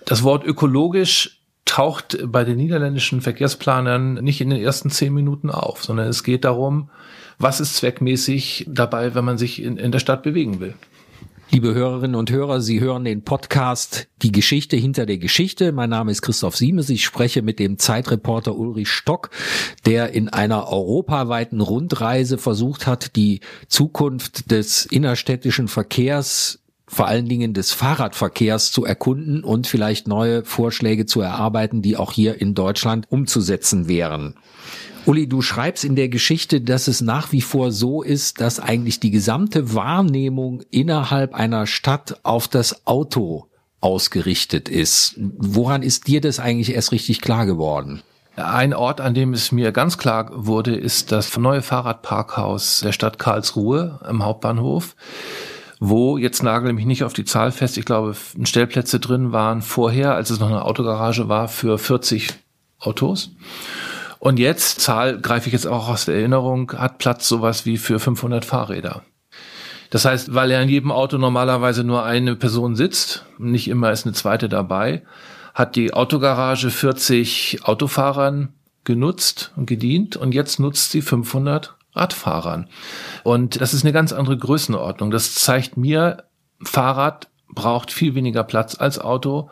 Das 0.04 0.22
Wort 0.22 0.44
ökologisch 0.44 1.38
taucht 1.64 2.18
bei 2.26 2.44
den 2.44 2.56
niederländischen 2.56 3.20
Verkehrsplanern 3.20 4.14
nicht 4.14 4.40
in 4.40 4.50
den 4.50 4.62
ersten 4.62 4.90
zehn 4.90 5.12
Minuten 5.12 5.50
auf, 5.50 5.84
sondern 5.84 6.08
es 6.08 6.24
geht 6.24 6.44
darum, 6.44 6.90
was 7.38 7.60
ist 7.60 7.76
zweckmäßig 7.76 8.66
dabei, 8.68 9.14
wenn 9.14 9.24
man 9.24 9.38
sich 9.38 9.62
in, 9.62 9.76
in 9.76 9.92
der 9.92 9.98
Stadt 9.98 10.22
bewegen 10.22 10.60
will. 10.60 10.74
Liebe 11.50 11.74
Hörerinnen 11.74 12.16
und 12.16 12.32
Hörer, 12.32 12.60
Sie 12.60 12.80
hören 12.80 13.04
den 13.04 13.22
Podcast 13.22 14.08
Die 14.22 14.32
Geschichte 14.32 14.76
hinter 14.76 15.06
der 15.06 15.18
Geschichte. 15.18 15.70
Mein 15.70 15.90
Name 15.90 16.10
ist 16.10 16.20
Christoph 16.20 16.56
Siemes. 16.56 16.90
Ich 16.90 17.04
spreche 17.04 17.40
mit 17.40 17.60
dem 17.60 17.78
Zeitreporter 17.78 18.56
Ulrich 18.56 18.88
Stock, 18.88 19.30
der 19.86 20.12
in 20.12 20.28
einer 20.28 20.68
europaweiten 20.68 21.60
Rundreise 21.60 22.36
versucht 22.36 22.88
hat, 22.88 23.14
die 23.14 23.40
Zukunft 23.68 24.50
des 24.50 24.86
innerstädtischen 24.86 25.68
Verkehrs 25.68 26.58
vor 26.86 27.06
allen 27.06 27.28
Dingen 27.28 27.52
des 27.52 27.72
Fahrradverkehrs 27.72 28.70
zu 28.70 28.84
erkunden 28.84 29.42
und 29.42 29.66
vielleicht 29.66 30.06
neue 30.06 30.44
Vorschläge 30.44 31.06
zu 31.06 31.20
erarbeiten, 31.20 31.82
die 31.82 31.96
auch 31.96 32.12
hier 32.12 32.40
in 32.40 32.54
Deutschland 32.54 33.06
umzusetzen 33.10 33.88
wären. 33.88 34.34
Uli, 35.04 35.28
du 35.28 35.40
schreibst 35.40 35.84
in 35.84 35.94
der 35.94 36.08
Geschichte, 36.08 36.60
dass 36.60 36.88
es 36.88 37.00
nach 37.00 37.30
wie 37.30 37.40
vor 37.40 37.70
so 37.70 38.02
ist, 38.02 38.40
dass 38.40 38.58
eigentlich 38.58 38.98
die 38.98 39.12
gesamte 39.12 39.72
Wahrnehmung 39.72 40.62
innerhalb 40.70 41.34
einer 41.34 41.66
Stadt 41.66 42.18
auf 42.24 42.48
das 42.48 42.86
Auto 42.86 43.46
ausgerichtet 43.80 44.68
ist. 44.68 45.14
Woran 45.16 45.82
ist 45.82 46.08
dir 46.08 46.20
das 46.20 46.40
eigentlich 46.40 46.74
erst 46.74 46.90
richtig 46.90 47.20
klar 47.20 47.46
geworden? 47.46 48.02
Ein 48.34 48.74
Ort, 48.74 49.00
an 49.00 49.14
dem 49.14 49.32
es 49.32 49.52
mir 49.52 49.72
ganz 49.72 49.96
klar 49.96 50.30
wurde, 50.34 50.74
ist 50.74 51.12
das 51.12 51.36
neue 51.38 51.62
Fahrradparkhaus 51.62 52.80
der 52.80 52.92
Stadt 52.92 53.18
Karlsruhe 53.18 54.00
am 54.02 54.24
Hauptbahnhof, 54.24 54.96
wo, 55.78 56.16
jetzt 56.16 56.42
nagel 56.42 56.72
mich 56.72 56.86
nicht 56.86 57.04
auf 57.04 57.12
die 57.12 57.24
Zahl 57.24 57.52
fest, 57.52 57.76
ich 57.76 57.84
glaube, 57.84 58.14
Stellplätze 58.44 59.00
drin 59.00 59.32
waren 59.32 59.62
vorher, 59.62 60.14
als 60.14 60.30
es 60.30 60.40
noch 60.40 60.48
eine 60.48 60.64
Autogarage 60.64 61.28
war, 61.28 61.48
für 61.48 61.78
40 61.78 62.30
Autos. 62.78 63.30
Und 64.18 64.38
jetzt, 64.38 64.80
Zahl 64.80 65.20
greife 65.20 65.48
ich 65.48 65.52
jetzt 65.52 65.66
auch 65.66 65.88
aus 65.88 66.06
der 66.06 66.16
Erinnerung, 66.16 66.72
hat 66.72 66.98
Platz 66.98 67.28
sowas 67.28 67.66
wie 67.66 67.76
für 67.76 67.98
500 67.98 68.44
Fahrräder. 68.44 69.02
Das 69.90 70.04
heißt, 70.04 70.34
weil 70.34 70.50
ja 70.50 70.60
in 70.60 70.68
jedem 70.68 70.90
Auto 70.90 71.18
normalerweise 71.18 71.84
nur 71.84 72.04
eine 72.04 72.34
Person 72.34 72.74
sitzt, 72.74 73.24
nicht 73.38 73.68
immer 73.68 73.92
ist 73.92 74.04
eine 74.04 74.14
zweite 74.14 74.48
dabei, 74.48 75.02
hat 75.54 75.76
die 75.76 75.94
Autogarage 75.94 76.70
40 76.70 77.60
Autofahrern 77.62 78.52
genutzt 78.84 79.52
und 79.56 79.66
gedient 79.66 80.16
und 80.16 80.34
jetzt 80.34 80.58
nutzt 80.58 80.90
sie 80.90 81.02
500 81.02 81.75
Radfahrern. 81.96 82.68
Und 83.24 83.60
das 83.60 83.74
ist 83.74 83.84
eine 83.84 83.92
ganz 83.92 84.12
andere 84.12 84.36
Größenordnung. 84.36 85.10
Das 85.10 85.34
zeigt 85.34 85.76
mir, 85.76 86.24
Fahrrad 86.62 87.28
braucht 87.48 87.92
viel 87.92 88.14
weniger 88.14 88.44
Platz 88.44 88.76
als 88.78 88.98
Auto 88.98 89.50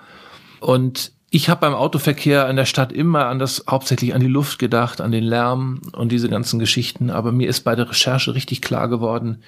und 0.61 1.13
ich 1.35 1.49
habe 1.49 1.63
beim 1.63 1.75
Autoverkehr 1.75 2.49
in 2.49 2.55
der 2.55 2.65
Stadt 2.65 2.93
immer 2.93 3.27
an 3.27 3.41
das 3.41 3.65
hauptsächlich 3.69 4.15
an 4.15 4.21
die 4.21 4.29
Luft 4.29 4.61
gedacht, 4.61 5.01
an 5.01 5.11
den 5.11 5.25
Lärm 5.25 5.81
und 5.93 6.13
diese 6.13 6.29
ganzen 6.29 6.61
Geschichten. 6.61 7.11
Aber 7.11 7.33
mir 7.33 7.49
ist 7.49 7.63
bei 7.63 7.75
der 7.75 7.91
Recherche 7.91 8.37
richtig 8.37 8.63
klar 8.63 8.89
geworden, 8.89 9.43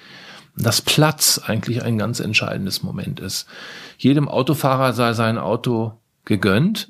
dass 0.57 0.81
Platz 0.81 1.39
eigentlich 1.45 1.83
ein 1.83 1.97
ganz 1.97 2.19
entscheidendes 2.19 2.83
Moment 2.83 3.21
ist. 3.21 3.47
Jedem 3.97 4.27
Autofahrer 4.27 4.91
sei 4.91 5.13
sein 5.13 5.37
Auto 5.37 5.93
gegönnt. 6.25 6.89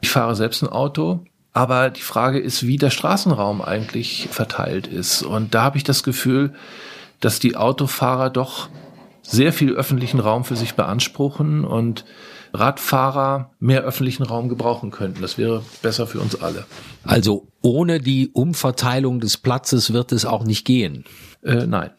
Ich 0.00 0.08
fahre 0.08 0.34
selbst 0.34 0.62
ein 0.62 0.70
Auto. 0.70 1.26
Aber 1.58 1.90
die 1.90 2.02
Frage 2.02 2.38
ist, 2.38 2.68
wie 2.68 2.76
der 2.76 2.90
Straßenraum 2.90 3.62
eigentlich 3.62 4.28
verteilt 4.30 4.86
ist. 4.86 5.22
Und 5.22 5.56
da 5.56 5.64
habe 5.64 5.76
ich 5.76 5.82
das 5.82 6.04
Gefühl, 6.04 6.54
dass 7.18 7.40
die 7.40 7.56
Autofahrer 7.56 8.30
doch 8.30 8.68
sehr 9.22 9.52
viel 9.52 9.72
öffentlichen 9.72 10.20
Raum 10.20 10.44
für 10.44 10.54
sich 10.54 10.74
beanspruchen 10.76 11.64
und 11.64 12.04
Radfahrer 12.54 13.50
mehr 13.58 13.82
öffentlichen 13.82 14.22
Raum 14.22 14.48
gebrauchen 14.48 14.92
könnten. 14.92 15.20
Das 15.20 15.36
wäre 15.36 15.64
besser 15.82 16.06
für 16.06 16.20
uns 16.20 16.40
alle. 16.40 16.64
Also 17.02 17.48
ohne 17.60 17.98
die 17.98 18.30
Umverteilung 18.32 19.18
des 19.18 19.36
Platzes 19.36 19.92
wird 19.92 20.12
es 20.12 20.24
auch 20.26 20.44
nicht 20.44 20.64
gehen. 20.64 21.06
Äh, 21.42 21.66
nein. 21.66 21.90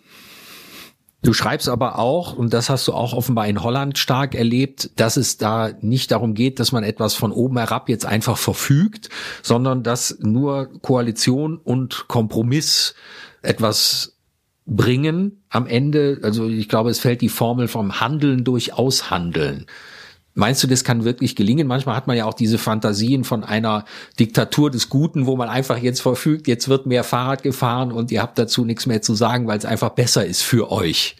Du 1.21 1.33
schreibst 1.33 1.67
aber 1.67 1.99
auch, 1.99 2.33
und 2.33 2.53
das 2.53 2.69
hast 2.69 2.87
du 2.87 2.93
auch 2.93 3.11
offenbar 3.13 3.47
in 3.47 3.61
Holland 3.61 3.97
stark 3.97 4.35
erlebt, 4.35 4.91
dass 4.95 5.17
es 5.17 5.37
da 5.37 5.71
nicht 5.81 6.11
darum 6.11 6.33
geht, 6.33 6.61
dass 6.61 6.71
man 6.71 6.83
etwas 6.85 7.13
von 7.13 7.33
oben 7.33 7.57
herab 7.57 7.89
jetzt 7.89 8.05
einfach 8.05 8.37
verfügt, 8.37 9.09
sondern 9.41 9.83
dass 9.83 10.17
nur 10.21 10.69
Koalition 10.81 11.57
und 11.57 12.07
Kompromiss 12.07 12.95
etwas 13.41 14.15
bringen 14.65 15.43
am 15.49 15.67
Ende. 15.67 16.19
Also 16.23 16.47
ich 16.47 16.69
glaube, 16.69 16.89
es 16.89 16.99
fällt 16.99 17.19
die 17.19 17.29
Formel 17.29 17.67
vom 17.67 17.99
Handeln 17.99 18.45
durch 18.45 18.73
Aushandeln. 18.73 19.65
Meinst 20.39 20.63
du, 20.63 20.67
das 20.67 20.85
kann 20.85 21.03
wirklich 21.03 21.35
gelingen? 21.35 21.67
Manchmal 21.67 21.97
hat 21.97 22.07
man 22.07 22.15
ja 22.15 22.23
auch 22.23 22.33
diese 22.33 22.57
Fantasien 22.57 23.25
von 23.25 23.43
einer 23.43 23.83
Diktatur 24.21 24.71
des 24.71 24.87
Guten, 24.87 25.25
wo 25.25 25.35
man 25.35 25.49
einfach 25.49 25.77
jetzt 25.77 25.99
verfügt, 25.99 26.47
jetzt 26.47 26.69
wird 26.69 26.85
mehr 26.85 27.03
Fahrrad 27.03 27.43
gefahren 27.43 27.91
und 27.91 28.09
ihr 28.09 28.21
habt 28.21 28.39
dazu 28.39 28.63
nichts 28.63 28.85
mehr 28.85 29.01
zu 29.01 29.15
sagen, 29.15 29.47
weil 29.47 29.57
es 29.57 29.65
einfach 29.65 29.89
besser 29.89 30.25
ist 30.25 30.41
für 30.41 30.71
euch 30.71 31.17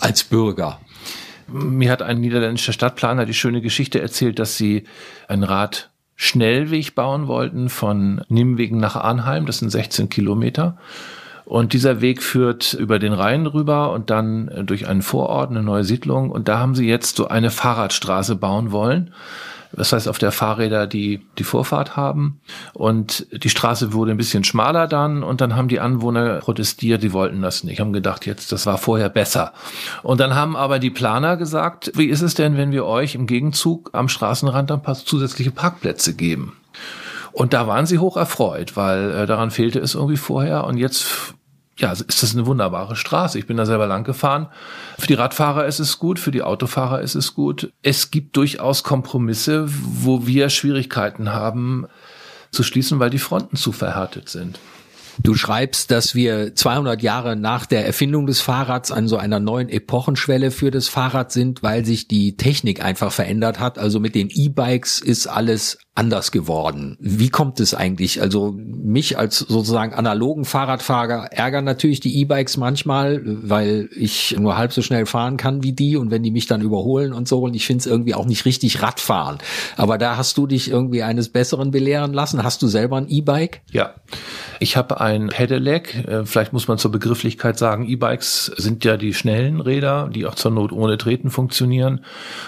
als 0.00 0.22
Bürger. 0.22 0.80
Mir 1.46 1.90
hat 1.90 2.02
ein 2.02 2.20
niederländischer 2.20 2.74
Stadtplaner 2.74 3.24
die 3.24 3.32
schöne 3.32 3.62
Geschichte 3.62 4.02
erzählt, 4.02 4.38
dass 4.38 4.58
sie 4.58 4.84
ein 5.28 5.44
Rad 5.44 5.88
Schnellweg 6.14 6.94
bauen 6.94 7.26
wollten 7.26 7.70
von 7.70 8.20
Nimwegen 8.28 8.78
nach 8.78 8.96
Arnheim, 8.96 9.46
das 9.46 9.60
sind 9.60 9.70
16 9.70 10.10
Kilometer. 10.10 10.76
Und 11.48 11.72
dieser 11.72 12.02
Weg 12.02 12.22
führt 12.22 12.74
über 12.74 12.98
den 12.98 13.14
Rhein 13.14 13.46
rüber 13.46 13.92
und 13.92 14.10
dann 14.10 14.48
äh, 14.48 14.64
durch 14.64 14.86
einen 14.86 15.00
Vorort, 15.00 15.48
eine 15.48 15.62
neue 15.62 15.82
Siedlung. 15.82 16.30
Und 16.30 16.46
da 16.46 16.58
haben 16.58 16.74
sie 16.74 16.86
jetzt 16.86 17.16
so 17.16 17.28
eine 17.28 17.50
Fahrradstraße 17.50 18.36
bauen 18.36 18.70
wollen. 18.70 19.14
Das 19.72 19.94
heißt, 19.94 20.08
auf 20.08 20.18
der 20.18 20.30
Fahrräder, 20.30 20.86
die 20.86 21.22
die 21.38 21.44
Vorfahrt 21.44 21.96
haben. 21.96 22.38
Und 22.74 23.26
die 23.32 23.48
Straße 23.48 23.94
wurde 23.94 24.10
ein 24.10 24.18
bisschen 24.18 24.44
schmaler 24.44 24.86
dann. 24.86 25.22
Und 25.22 25.40
dann 25.40 25.56
haben 25.56 25.68
die 25.68 25.80
Anwohner 25.80 26.40
protestiert, 26.40 27.02
die 27.02 27.14
wollten 27.14 27.40
das 27.40 27.64
nicht, 27.64 27.80
haben 27.80 27.94
gedacht, 27.94 28.26
jetzt, 28.26 28.52
das 28.52 28.66
war 28.66 28.76
vorher 28.76 29.08
besser. 29.08 29.54
Und 30.02 30.20
dann 30.20 30.34
haben 30.34 30.54
aber 30.54 30.78
die 30.78 30.90
Planer 30.90 31.38
gesagt, 31.38 31.92
wie 31.94 32.08
ist 32.08 32.20
es 32.20 32.34
denn, 32.34 32.58
wenn 32.58 32.72
wir 32.72 32.84
euch 32.84 33.14
im 33.14 33.26
Gegenzug 33.26 33.88
am 33.94 34.10
Straßenrand 34.10 34.82
paar 34.82 34.96
zusätzliche 34.96 35.50
Parkplätze 35.50 36.14
geben? 36.14 36.58
Und 37.32 37.54
da 37.54 37.66
waren 37.66 37.86
sie 37.86 38.00
hoch 38.00 38.18
erfreut, 38.18 38.76
weil 38.76 39.12
äh, 39.12 39.26
daran 39.26 39.50
fehlte 39.50 39.78
es 39.78 39.94
irgendwie 39.94 40.16
vorher. 40.18 40.64
Und 40.64 40.76
jetzt 40.76 41.34
ja, 41.78 41.92
ist 41.92 42.22
das 42.22 42.34
eine 42.34 42.46
wunderbare 42.46 42.96
Straße. 42.96 43.38
Ich 43.38 43.46
bin 43.46 43.56
da 43.56 43.64
selber 43.64 43.86
lang 43.86 44.04
gefahren. 44.04 44.48
Für 44.98 45.06
die 45.06 45.14
Radfahrer 45.14 45.64
ist 45.66 45.78
es 45.78 45.98
gut, 45.98 46.18
für 46.18 46.32
die 46.32 46.42
Autofahrer 46.42 47.00
ist 47.00 47.14
es 47.14 47.34
gut. 47.34 47.72
Es 47.82 48.10
gibt 48.10 48.36
durchaus 48.36 48.82
Kompromisse, 48.82 49.66
wo 49.68 50.26
wir 50.26 50.50
Schwierigkeiten 50.50 51.32
haben 51.32 51.86
zu 52.50 52.64
schließen, 52.64 52.98
weil 52.98 53.10
die 53.10 53.18
Fronten 53.18 53.56
zu 53.56 53.72
verhärtet 53.72 54.28
sind. 54.28 54.58
Du 55.20 55.34
schreibst, 55.34 55.90
dass 55.90 56.14
wir 56.14 56.54
200 56.54 57.02
Jahre 57.02 57.34
nach 57.34 57.66
der 57.66 57.84
Erfindung 57.84 58.26
des 58.26 58.40
Fahrrads 58.40 58.92
an 58.92 59.08
so 59.08 59.16
einer 59.16 59.40
neuen 59.40 59.68
Epochenschwelle 59.68 60.52
für 60.52 60.70
das 60.70 60.88
Fahrrad 60.88 61.32
sind, 61.32 61.62
weil 61.62 61.84
sich 61.84 62.06
die 62.06 62.36
Technik 62.36 62.84
einfach 62.84 63.10
verändert 63.10 63.58
hat. 63.58 63.78
Also 63.78 63.98
mit 63.98 64.14
den 64.14 64.30
E-Bikes 64.30 65.00
ist 65.00 65.26
alles 65.26 65.78
anders 65.98 66.30
geworden. 66.30 66.96
Wie 67.00 67.28
kommt 67.28 67.58
es 67.58 67.74
eigentlich? 67.74 68.22
Also 68.22 68.54
mich 68.56 69.18
als 69.18 69.38
sozusagen 69.40 69.92
analogen 69.92 70.44
Fahrradfahrer 70.44 71.32
ärgern 71.32 71.64
natürlich 71.64 71.98
die 71.98 72.20
E-Bikes 72.20 72.56
manchmal, 72.56 73.20
weil 73.24 73.88
ich 73.96 74.36
nur 74.38 74.56
halb 74.56 74.72
so 74.72 74.80
schnell 74.80 75.06
fahren 75.06 75.36
kann 75.36 75.64
wie 75.64 75.72
die 75.72 75.96
und 75.96 76.12
wenn 76.12 76.22
die 76.22 76.30
mich 76.30 76.46
dann 76.46 76.62
überholen 76.62 77.12
und 77.12 77.26
so 77.26 77.40
und 77.40 77.54
ich 77.54 77.66
finde 77.66 77.80
es 77.80 77.86
irgendwie 77.86 78.14
auch 78.14 78.26
nicht 78.26 78.44
richtig 78.44 78.80
Radfahren. 78.80 79.38
Aber 79.76 79.98
da 79.98 80.16
hast 80.16 80.38
du 80.38 80.46
dich 80.46 80.70
irgendwie 80.70 81.02
eines 81.02 81.30
Besseren 81.30 81.72
belehren 81.72 82.12
lassen. 82.12 82.44
Hast 82.44 82.62
du 82.62 82.68
selber 82.68 82.96
ein 82.96 83.08
E-Bike? 83.08 83.62
Ja, 83.72 83.94
ich 84.60 84.76
habe 84.76 85.00
ein 85.00 85.28
Pedelec. 85.28 86.06
Äh, 86.06 86.24
vielleicht 86.24 86.52
muss 86.52 86.68
man 86.68 86.78
zur 86.78 86.92
Begrifflichkeit 86.92 87.58
sagen, 87.58 87.88
E-Bikes 87.88 88.52
sind 88.56 88.84
ja 88.84 88.96
die 88.96 89.14
schnellen 89.14 89.60
Räder, 89.60 90.08
die 90.14 90.26
auch 90.26 90.36
zur 90.36 90.52
Not 90.52 90.70
ohne 90.70 90.96
Treten 90.96 91.30
funktionieren 91.30 92.04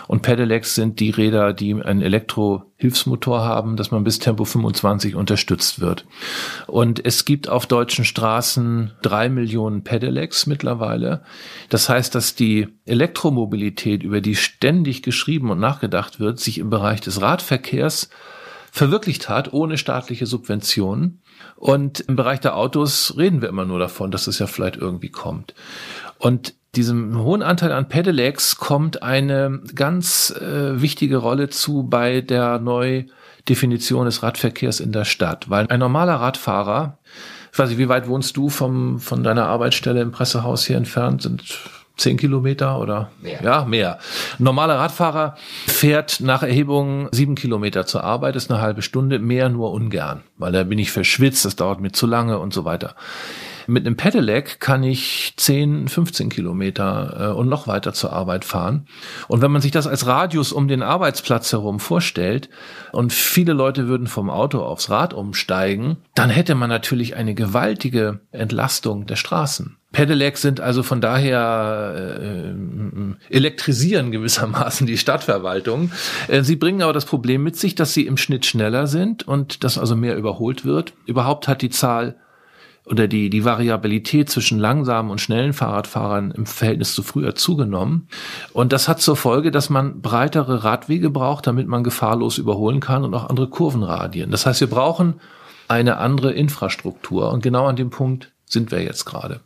und 0.06 0.22
Pedelecs 0.22 0.76
sind 0.76 1.00
die 1.00 1.10
Räder, 1.10 1.52
die 1.52 1.74
ein 1.74 2.00
Elektro 2.00 2.69
Hilfsmotor 2.80 3.44
haben, 3.44 3.76
dass 3.76 3.90
man 3.90 4.04
bis 4.04 4.20
Tempo 4.20 4.46
25 4.46 5.14
unterstützt 5.14 5.80
wird. 5.80 6.06
Und 6.66 7.04
es 7.04 7.26
gibt 7.26 7.46
auf 7.46 7.66
deutschen 7.66 8.06
Straßen 8.06 8.92
drei 9.02 9.28
Millionen 9.28 9.84
Pedelecs 9.84 10.46
mittlerweile. 10.46 11.22
Das 11.68 11.90
heißt, 11.90 12.14
dass 12.14 12.34
die 12.34 12.68
Elektromobilität, 12.86 14.02
über 14.02 14.22
die 14.22 14.34
ständig 14.34 15.02
geschrieben 15.02 15.50
und 15.50 15.60
nachgedacht 15.60 16.20
wird, 16.20 16.40
sich 16.40 16.56
im 16.56 16.70
Bereich 16.70 17.02
des 17.02 17.20
Radverkehrs 17.20 18.08
verwirklicht 18.72 19.28
hat, 19.28 19.52
ohne 19.52 19.76
staatliche 19.76 20.24
Subventionen. 20.24 21.20
Und 21.56 22.00
im 22.00 22.16
Bereich 22.16 22.40
der 22.40 22.56
Autos 22.56 23.14
reden 23.18 23.42
wir 23.42 23.50
immer 23.50 23.66
nur 23.66 23.78
davon, 23.78 24.10
dass 24.10 24.26
es 24.26 24.38
ja 24.38 24.46
vielleicht 24.46 24.76
irgendwie 24.76 25.10
kommt. 25.10 25.54
Und 26.16 26.54
diesem 26.76 27.18
hohen 27.18 27.42
Anteil 27.42 27.72
an 27.72 27.88
Pedelecs 27.88 28.56
kommt 28.56 29.02
eine 29.02 29.60
ganz 29.74 30.30
äh, 30.30 30.80
wichtige 30.80 31.16
Rolle 31.16 31.48
zu 31.48 31.82
bei 31.82 32.20
der 32.20 32.58
Neudefinition 32.60 34.06
des 34.06 34.22
Radverkehrs 34.22 34.80
in 34.80 34.92
der 34.92 35.04
Stadt, 35.04 35.50
weil 35.50 35.66
ein 35.66 35.80
normaler 35.80 36.14
Radfahrer, 36.14 36.98
ich 37.52 37.58
weiß 37.58 37.70
nicht, 37.70 37.78
wie 37.78 37.88
weit 37.88 38.06
wohnst 38.06 38.36
du 38.36 38.48
vom, 38.48 39.00
von 39.00 39.24
deiner 39.24 39.46
Arbeitsstelle 39.46 40.00
im 40.00 40.12
Pressehaus 40.12 40.64
hier 40.64 40.76
entfernt? 40.76 41.22
Sind 41.22 41.42
zehn 41.96 42.16
Kilometer 42.16 42.78
oder 42.78 43.10
mehr. 43.20 43.42
ja 43.42 43.64
mehr. 43.64 43.98
Ein 44.38 44.44
normaler 44.44 44.78
Radfahrer 44.78 45.36
fährt 45.66 46.20
nach 46.20 46.42
Erhebung 46.42 47.08
sieben 47.12 47.34
Kilometer 47.34 47.84
zur 47.84 48.04
Arbeit, 48.04 48.36
ist 48.36 48.50
eine 48.50 48.60
halbe 48.60 48.82
Stunde, 48.82 49.18
mehr 49.18 49.48
nur 49.48 49.72
ungern, 49.72 50.22
weil 50.38 50.52
da 50.52 50.64
bin 50.64 50.78
ich 50.78 50.92
verschwitzt, 50.92 51.44
das 51.44 51.56
dauert 51.56 51.80
mir 51.80 51.92
zu 51.92 52.06
lange 52.06 52.38
und 52.38 52.54
so 52.54 52.64
weiter. 52.64 52.94
Mit 53.70 53.86
einem 53.86 53.96
Pedelec 53.96 54.58
kann 54.58 54.82
ich 54.82 55.32
10, 55.36 55.86
15 55.86 56.28
Kilometer 56.28 57.30
äh, 57.30 57.32
und 57.32 57.48
noch 57.48 57.68
weiter 57.68 57.92
zur 57.92 58.12
Arbeit 58.12 58.44
fahren. 58.44 58.86
Und 59.28 59.42
wenn 59.42 59.52
man 59.52 59.62
sich 59.62 59.70
das 59.70 59.86
als 59.86 60.06
Radius 60.06 60.52
um 60.52 60.66
den 60.66 60.82
Arbeitsplatz 60.82 61.52
herum 61.52 61.78
vorstellt 61.78 62.50
und 62.90 63.12
viele 63.12 63.52
Leute 63.52 63.86
würden 63.86 64.08
vom 64.08 64.28
Auto 64.28 64.60
aufs 64.60 64.90
Rad 64.90 65.14
umsteigen, 65.14 65.98
dann 66.16 66.30
hätte 66.30 66.56
man 66.56 66.68
natürlich 66.68 67.14
eine 67.14 67.34
gewaltige 67.34 68.18
Entlastung 68.32 69.06
der 69.06 69.16
Straßen. 69.16 69.76
Pedelecs 69.92 70.42
sind 70.42 70.60
also 70.60 70.82
von 70.82 71.00
daher 71.00 72.18
äh, 72.20 73.34
elektrisieren 73.34 74.10
gewissermaßen 74.10 74.86
die 74.88 74.98
Stadtverwaltung. 74.98 75.92
Äh, 76.26 76.42
sie 76.42 76.56
bringen 76.56 76.82
aber 76.82 76.92
das 76.92 77.04
Problem 77.04 77.44
mit 77.44 77.56
sich, 77.56 77.76
dass 77.76 77.94
sie 77.94 78.06
im 78.06 78.16
Schnitt 78.16 78.46
schneller 78.46 78.88
sind 78.88 79.28
und 79.28 79.62
dass 79.62 79.78
also 79.78 79.94
mehr 79.94 80.16
überholt 80.16 80.64
wird. 80.64 80.92
Überhaupt 81.06 81.46
hat 81.46 81.62
die 81.62 81.70
Zahl 81.70 82.16
oder 82.86 83.06
die, 83.06 83.30
die 83.30 83.44
Variabilität 83.44 84.30
zwischen 84.30 84.58
langsamen 84.58 85.10
und 85.10 85.20
schnellen 85.20 85.52
Fahrradfahrern 85.52 86.32
im 86.32 86.46
Verhältnis 86.46 86.94
zu 86.94 87.02
früher 87.02 87.34
zugenommen. 87.34 88.08
Und 88.52 88.72
das 88.72 88.88
hat 88.88 89.00
zur 89.00 89.16
Folge, 89.16 89.50
dass 89.50 89.70
man 89.70 90.00
breitere 90.00 90.64
Radwege 90.64 91.10
braucht, 91.10 91.46
damit 91.46 91.68
man 91.68 91.84
gefahrlos 91.84 92.38
überholen 92.38 92.80
kann 92.80 93.04
und 93.04 93.14
auch 93.14 93.28
andere 93.28 93.48
Kurvenradien. 93.48 94.30
Das 94.30 94.46
heißt, 94.46 94.60
wir 94.60 94.70
brauchen 94.70 95.20
eine 95.68 95.98
andere 95.98 96.32
Infrastruktur. 96.32 97.30
Und 97.30 97.42
genau 97.42 97.66
an 97.66 97.76
dem 97.76 97.90
Punkt 97.90 98.32
sind 98.44 98.72
wir 98.72 98.82
jetzt 98.82 99.04
gerade. 99.04 99.40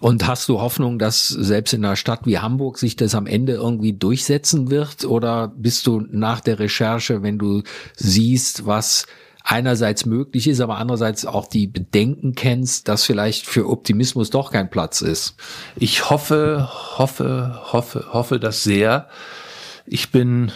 Und 0.00 0.26
hast 0.26 0.48
du 0.48 0.60
Hoffnung, 0.60 0.98
dass 0.98 1.28
selbst 1.28 1.74
in 1.74 1.84
einer 1.84 1.96
Stadt 1.96 2.20
wie 2.24 2.38
Hamburg 2.38 2.78
sich 2.78 2.96
das 2.96 3.14
am 3.14 3.26
Ende 3.26 3.54
irgendwie 3.54 3.92
durchsetzen 3.92 4.70
wird? 4.70 5.04
Oder 5.04 5.48
bist 5.48 5.86
du 5.86 6.06
nach 6.10 6.40
der 6.40 6.58
Recherche, 6.58 7.22
wenn 7.22 7.38
du 7.38 7.62
siehst, 7.94 8.66
was 8.66 9.06
einerseits 9.46 10.04
möglich 10.06 10.48
ist, 10.48 10.60
aber 10.60 10.76
andererseits 10.78 11.24
auch 11.24 11.46
die 11.46 11.68
Bedenken 11.68 12.34
kennst, 12.34 12.88
dass 12.88 13.04
vielleicht 13.04 13.46
für 13.46 13.68
Optimismus 13.68 14.30
doch 14.30 14.50
kein 14.50 14.68
Platz 14.68 15.00
ist. 15.00 15.36
Ich 15.76 16.10
hoffe, 16.10 16.68
hoffe, 16.98 17.60
hoffe, 17.72 18.06
hoffe 18.12 18.40
das 18.40 18.64
sehr. 18.64 19.08
Ich 19.86 20.10
bin 20.10 20.50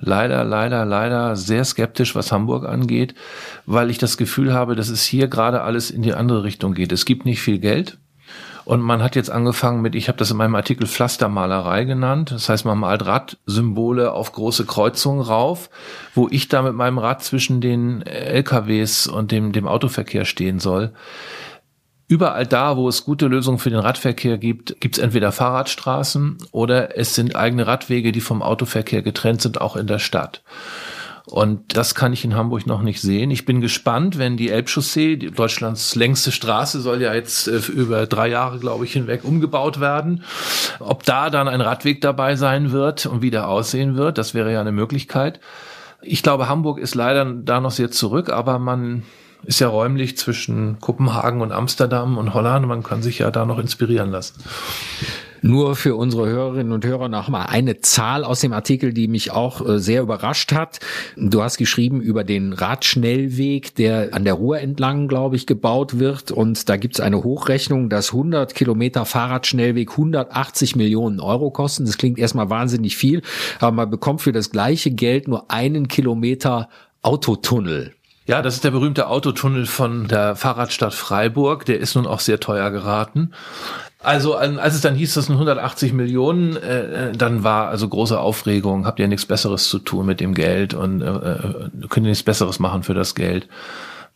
leider, 0.00 0.44
leider, 0.44 0.86
leider 0.86 1.36
sehr 1.36 1.64
skeptisch, 1.64 2.14
was 2.14 2.32
Hamburg 2.32 2.66
angeht, 2.66 3.14
weil 3.66 3.90
ich 3.90 3.98
das 3.98 4.16
Gefühl 4.16 4.54
habe, 4.54 4.76
dass 4.76 4.88
es 4.88 5.04
hier 5.04 5.28
gerade 5.28 5.60
alles 5.60 5.90
in 5.90 6.00
die 6.00 6.14
andere 6.14 6.42
Richtung 6.42 6.72
geht. 6.72 6.90
Es 6.90 7.04
gibt 7.04 7.26
nicht 7.26 7.42
viel 7.42 7.58
Geld. 7.58 7.98
Und 8.64 8.80
man 8.80 9.02
hat 9.02 9.16
jetzt 9.16 9.30
angefangen 9.30 9.82
mit, 9.82 9.94
ich 9.94 10.08
habe 10.08 10.18
das 10.18 10.30
in 10.30 10.36
meinem 10.36 10.54
Artikel 10.54 10.86
Pflastermalerei 10.86 11.84
genannt. 11.84 12.30
Das 12.30 12.48
heißt, 12.48 12.64
man 12.64 12.78
malt 12.78 13.04
Radsymbole 13.04 14.12
auf 14.12 14.32
große 14.32 14.66
Kreuzungen 14.66 15.22
rauf, 15.22 15.68
wo 16.14 16.28
ich 16.30 16.48
da 16.48 16.62
mit 16.62 16.74
meinem 16.74 16.98
Rad 16.98 17.22
zwischen 17.22 17.60
den 17.60 18.02
LKWs 18.02 19.06
und 19.06 19.32
dem, 19.32 19.52
dem 19.52 19.66
Autoverkehr 19.66 20.24
stehen 20.24 20.60
soll. 20.60 20.92
Überall 22.12 22.46
da, 22.46 22.76
wo 22.76 22.88
es 22.88 23.04
gute 23.04 23.26
Lösungen 23.26 23.58
für 23.58 23.70
den 23.70 23.78
Radverkehr 23.78 24.36
gibt, 24.36 24.80
gibt 24.82 24.98
es 24.98 25.02
entweder 25.02 25.32
Fahrradstraßen 25.32 26.36
oder 26.50 26.98
es 26.98 27.14
sind 27.14 27.36
eigene 27.36 27.66
Radwege, 27.66 28.12
die 28.12 28.20
vom 28.20 28.42
Autoverkehr 28.42 29.00
getrennt 29.00 29.40
sind, 29.40 29.62
auch 29.62 29.76
in 29.76 29.86
der 29.86 29.98
Stadt. 29.98 30.42
Und 31.24 31.76
das 31.76 31.94
kann 31.94 32.12
ich 32.12 32.24
in 32.24 32.34
Hamburg 32.34 32.66
noch 32.66 32.82
nicht 32.82 33.00
sehen. 33.00 33.30
Ich 33.30 33.44
bin 33.44 33.60
gespannt, 33.60 34.18
wenn 34.18 34.36
die 34.36 34.50
Elbchaussee, 34.50 35.16
die 35.16 35.30
Deutschlands 35.30 35.94
längste 35.94 36.32
Straße, 36.32 36.80
soll 36.80 37.00
ja 37.00 37.14
jetzt 37.14 37.46
äh, 37.46 37.58
über 37.72 38.06
drei 38.06 38.28
Jahre, 38.28 38.58
glaube 38.58 38.84
ich, 38.84 38.92
hinweg 38.92 39.24
umgebaut 39.24 39.78
werden. 39.80 40.24
Ob 40.80 41.04
da 41.04 41.30
dann 41.30 41.46
ein 41.46 41.60
Radweg 41.60 42.00
dabei 42.00 42.34
sein 42.34 42.72
wird 42.72 43.06
und 43.06 43.22
wie 43.22 43.30
der 43.30 43.48
aussehen 43.48 43.96
wird, 43.96 44.18
das 44.18 44.34
wäre 44.34 44.52
ja 44.52 44.60
eine 44.60 44.72
Möglichkeit. 44.72 45.38
Ich 46.02 46.24
glaube, 46.24 46.48
Hamburg 46.48 46.78
ist 46.78 46.96
leider 46.96 47.24
da 47.24 47.60
noch 47.60 47.70
sehr 47.70 47.92
zurück, 47.92 48.28
aber 48.28 48.58
man 48.58 49.04
ist 49.44 49.60
ja 49.60 49.68
räumlich 49.68 50.16
zwischen 50.16 50.80
Kopenhagen 50.80 51.40
und 51.40 51.52
Amsterdam 51.52 52.18
und 52.18 52.34
Holland. 52.34 52.66
Man 52.66 52.82
kann 52.82 53.02
sich 53.02 53.20
ja 53.20 53.30
da 53.30 53.44
noch 53.44 53.58
inspirieren 53.58 54.10
lassen. 54.10 54.42
Nur 55.44 55.74
für 55.74 55.96
unsere 55.96 56.28
Hörerinnen 56.28 56.72
und 56.72 56.84
Hörer 56.84 57.08
noch 57.08 57.28
mal 57.28 57.46
eine 57.46 57.80
Zahl 57.80 58.22
aus 58.22 58.40
dem 58.40 58.52
Artikel, 58.52 58.92
die 58.92 59.08
mich 59.08 59.32
auch 59.32 59.66
äh, 59.66 59.80
sehr 59.80 60.02
überrascht 60.02 60.52
hat. 60.52 60.78
Du 61.16 61.42
hast 61.42 61.58
geschrieben 61.58 62.00
über 62.00 62.22
den 62.22 62.52
Radschnellweg, 62.52 63.74
der 63.74 64.14
an 64.14 64.24
der 64.24 64.34
Ruhr 64.34 64.60
entlang, 64.60 65.08
glaube 65.08 65.34
ich, 65.34 65.48
gebaut 65.48 65.98
wird. 65.98 66.30
Und 66.30 66.68
da 66.68 66.76
gibt 66.76 66.94
es 66.94 67.00
eine 67.00 67.24
Hochrechnung, 67.24 67.88
dass 67.88 68.12
100 68.12 68.54
Kilometer 68.54 69.04
Fahrradschnellweg 69.04 69.90
180 69.90 70.76
Millionen 70.76 71.18
Euro 71.18 71.50
kosten. 71.50 71.86
Das 71.86 71.98
klingt 71.98 72.20
erstmal 72.20 72.48
wahnsinnig 72.48 72.96
viel, 72.96 73.22
aber 73.58 73.72
man 73.72 73.90
bekommt 73.90 74.22
für 74.22 74.32
das 74.32 74.50
gleiche 74.50 74.92
Geld 74.92 75.26
nur 75.26 75.50
einen 75.50 75.88
Kilometer 75.88 76.68
Autotunnel. 77.02 77.94
Ja, 78.32 78.40
das 78.40 78.54
ist 78.54 78.64
der 78.64 78.70
berühmte 78.70 79.08
Autotunnel 79.08 79.66
von 79.66 80.08
der 80.08 80.36
Fahrradstadt 80.36 80.94
Freiburg. 80.94 81.66
Der 81.66 81.78
ist 81.78 81.96
nun 81.96 82.06
auch 82.06 82.20
sehr 82.20 82.40
teuer 82.40 82.70
geraten. 82.70 83.32
Also 83.98 84.36
als 84.36 84.74
es 84.74 84.80
dann 84.80 84.94
hieß, 84.94 85.12
das 85.12 85.26
sind 85.26 85.34
180 85.34 85.92
Millionen, 85.92 86.56
äh, 86.56 87.10
äh, 87.10 87.12
dann 87.12 87.44
war 87.44 87.68
also 87.68 87.86
große 87.86 88.18
Aufregung. 88.18 88.86
Habt 88.86 89.00
ihr 89.00 89.06
nichts 89.06 89.26
Besseres 89.26 89.68
zu 89.68 89.78
tun 89.80 90.06
mit 90.06 90.20
dem 90.20 90.32
Geld 90.32 90.72
und 90.72 91.02
äh, 91.02 91.10
äh, 91.10 91.68
könnt 91.90 92.06
ihr 92.06 92.10
nichts 92.10 92.22
Besseres 92.22 92.58
machen 92.58 92.84
für 92.84 92.94
das 92.94 93.14
Geld? 93.14 93.48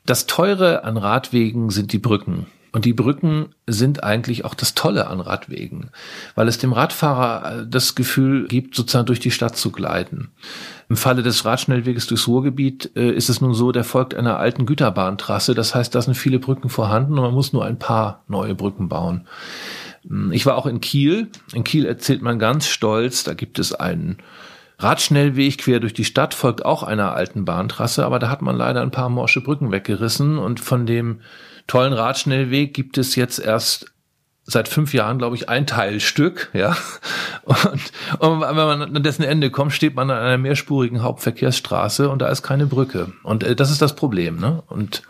Das 0.06 0.24
Teure 0.24 0.84
an 0.84 0.96
Radwegen 0.96 1.68
sind 1.68 1.92
die 1.92 1.98
Brücken. 1.98 2.46
Und 2.72 2.84
die 2.84 2.92
Brücken 2.92 3.50
sind 3.66 4.04
eigentlich 4.04 4.44
auch 4.44 4.54
das 4.54 4.74
Tolle 4.74 5.06
an 5.06 5.20
Radwegen, 5.20 5.90
weil 6.34 6.48
es 6.48 6.58
dem 6.58 6.72
Radfahrer 6.72 7.60
äh, 7.60 7.66
das 7.66 7.94
Gefühl 7.94 8.48
gibt, 8.48 8.74
sozusagen 8.74 9.06
durch 9.06 9.20
die 9.20 9.30
Stadt 9.30 9.56
zu 9.56 9.72
gleiten. 9.72 10.30
Im 10.88 10.96
Falle 10.96 11.22
des 11.22 11.44
Radschnellweges 11.44 12.06
durchs 12.06 12.28
Ruhrgebiet 12.28 12.92
äh, 12.96 13.10
ist 13.10 13.28
es 13.28 13.40
nun 13.40 13.54
so, 13.54 13.72
der 13.72 13.84
folgt 13.84 14.14
einer 14.14 14.38
alten 14.38 14.66
Güterbahntrasse. 14.66 15.54
Das 15.54 15.74
heißt, 15.74 15.94
da 15.94 16.02
sind 16.02 16.14
viele 16.14 16.38
Brücken 16.38 16.68
vorhanden 16.68 17.12
und 17.14 17.22
man 17.22 17.34
muss 17.34 17.52
nur 17.52 17.64
ein 17.64 17.78
paar 17.78 18.24
neue 18.28 18.54
Brücken 18.54 18.88
bauen. 18.88 19.26
Ich 20.30 20.46
war 20.46 20.56
auch 20.56 20.66
in 20.66 20.80
Kiel. 20.80 21.28
In 21.52 21.64
Kiel 21.64 21.84
erzählt 21.84 22.22
man 22.22 22.38
ganz 22.38 22.68
stolz, 22.68 23.24
da 23.24 23.34
gibt 23.34 23.58
es 23.58 23.72
einen 23.72 24.18
Radschnellweg 24.78 25.58
quer 25.58 25.80
durch 25.80 25.94
die 25.94 26.04
Stadt, 26.04 26.34
folgt 26.34 26.64
auch 26.64 26.82
einer 26.82 27.14
alten 27.14 27.44
Bahntrasse, 27.44 28.04
aber 28.04 28.18
da 28.18 28.28
hat 28.28 28.42
man 28.42 28.56
leider 28.56 28.82
ein 28.82 28.90
paar 28.90 29.08
morsche 29.08 29.40
Brücken 29.40 29.72
weggerissen 29.72 30.38
und 30.38 30.60
von 30.60 30.86
dem 30.86 31.20
tollen 31.66 31.92
Radschnellweg 31.92 32.74
gibt 32.74 32.98
es 32.98 33.16
jetzt 33.16 33.38
erst 33.38 33.92
seit 34.44 34.68
fünf 34.68 34.94
Jahren, 34.94 35.18
glaube 35.18 35.34
ich, 35.34 35.48
ein 35.48 35.66
Teilstück, 35.66 36.50
ja. 36.52 36.76
Und, 37.44 37.92
und 38.18 38.40
wenn 38.40 38.56
man 38.56 38.82
an 38.82 39.02
dessen 39.04 39.22
Ende 39.22 39.50
kommt, 39.50 39.72
steht 39.72 39.94
man 39.94 40.10
an 40.10 40.18
einer 40.18 40.36
mehrspurigen 40.36 41.04
Hauptverkehrsstraße 41.04 42.10
und 42.10 42.20
da 42.20 42.28
ist 42.28 42.42
keine 42.42 42.66
Brücke. 42.66 43.12
Und 43.22 43.44
äh, 43.44 43.54
das 43.54 43.70
ist 43.70 43.80
das 43.80 43.94
Problem, 43.94 44.40
ne? 44.40 44.64
Und 44.66 45.04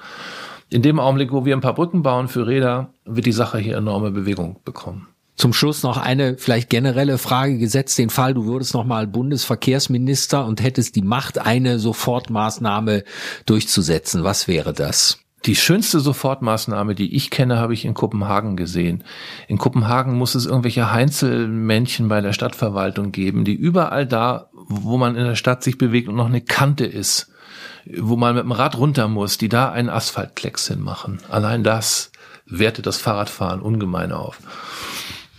in 0.68 0.82
dem 0.82 1.00
Augenblick, 1.00 1.32
wo 1.32 1.46
wir 1.46 1.56
ein 1.56 1.62
paar 1.62 1.74
Brücken 1.74 2.02
bauen 2.02 2.28
für 2.28 2.46
Räder, 2.46 2.90
wird 3.06 3.24
die 3.24 3.32
Sache 3.32 3.56
hier 3.56 3.78
enorme 3.78 4.10
Bewegung 4.10 4.60
bekommen. 4.66 5.08
Zum 5.36 5.52
Schluss 5.52 5.82
noch 5.82 5.98
eine 5.98 6.38
vielleicht 6.38 6.70
generelle 6.70 7.18
Frage 7.18 7.58
gesetzt 7.58 7.98
den 7.98 8.10
Fall, 8.10 8.32
du 8.32 8.46
würdest 8.46 8.72
noch 8.72 8.84
mal 8.84 9.06
Bundesverkehrsminister 9.06 10.46
und 10.46 10.62
hättest 10.62 10.96
die 10.96 11.02
Macht, 11.02 11.38
eine 11.38 11.78
Sofortmaßnahme 11.78 13.04
durchzusetzen. 13.44 14.24
Was 14.24 14.48
wäre 14.48 14.72
das? 14.72 15.18
Die 15.44 15.54
schönste 15.54 16.00
Sofortmaßnahme, 16.00 16.94
die 16.94 17.14
ich 17.14 17.30
kenne, 17.30 17.58
habe 17.58 17.74
ich 17.74 17.84
in 17.84 17.94
Kopenhagen 17.94 18.56
gesehen. 18.56 19.04
In 19.46 19.58
Kopenhagen 19.58 20.16
muss 20.16 20.34
es 20.34 20.46
irgendwelche 20.46 20.90
Heinzelmännchen 20.90 22.08
bei 22.08 22.20
der 22.20 22.32
Stadtverwaltung 22.32 23.12
geben, 23.12 23.44
die 23.44 23.54
überall 23.54 24.06
da, 24.06 24.48
wo 24.52 24.96
man 24.96 25.14
in 25.16 25.24
der 25.24 25.36
Stadt 25.36 25.62
sich 25.62 25.78
bewegt 25.78 26.08
und 26.08 26.16
noch 26.16 26.26
eine 26.26 26.40
Kante 26.40 26.86
ist, 26.86 27.30
wo 27.94 28.16
man 28.16 28.34
mit 28.34 28.42
dem 28.42 28.52
Rad 28.52 28.76
runter 28.76 29.06
muss, 29.06 29.38
die 29.38 29.48
da 29.48 29.70
einen 29.70 29.90
Asphaltklecks 29.90 30.66
hinmachen. 30.66 31.20
Allein 31.28 31.62
das 31.62 32.10
wertet 32.46 32.86
das 32.86 32.96
Fahrradfahren 32.96 33.60
ungemein 33.60 34.12
auf. 34.12 34.38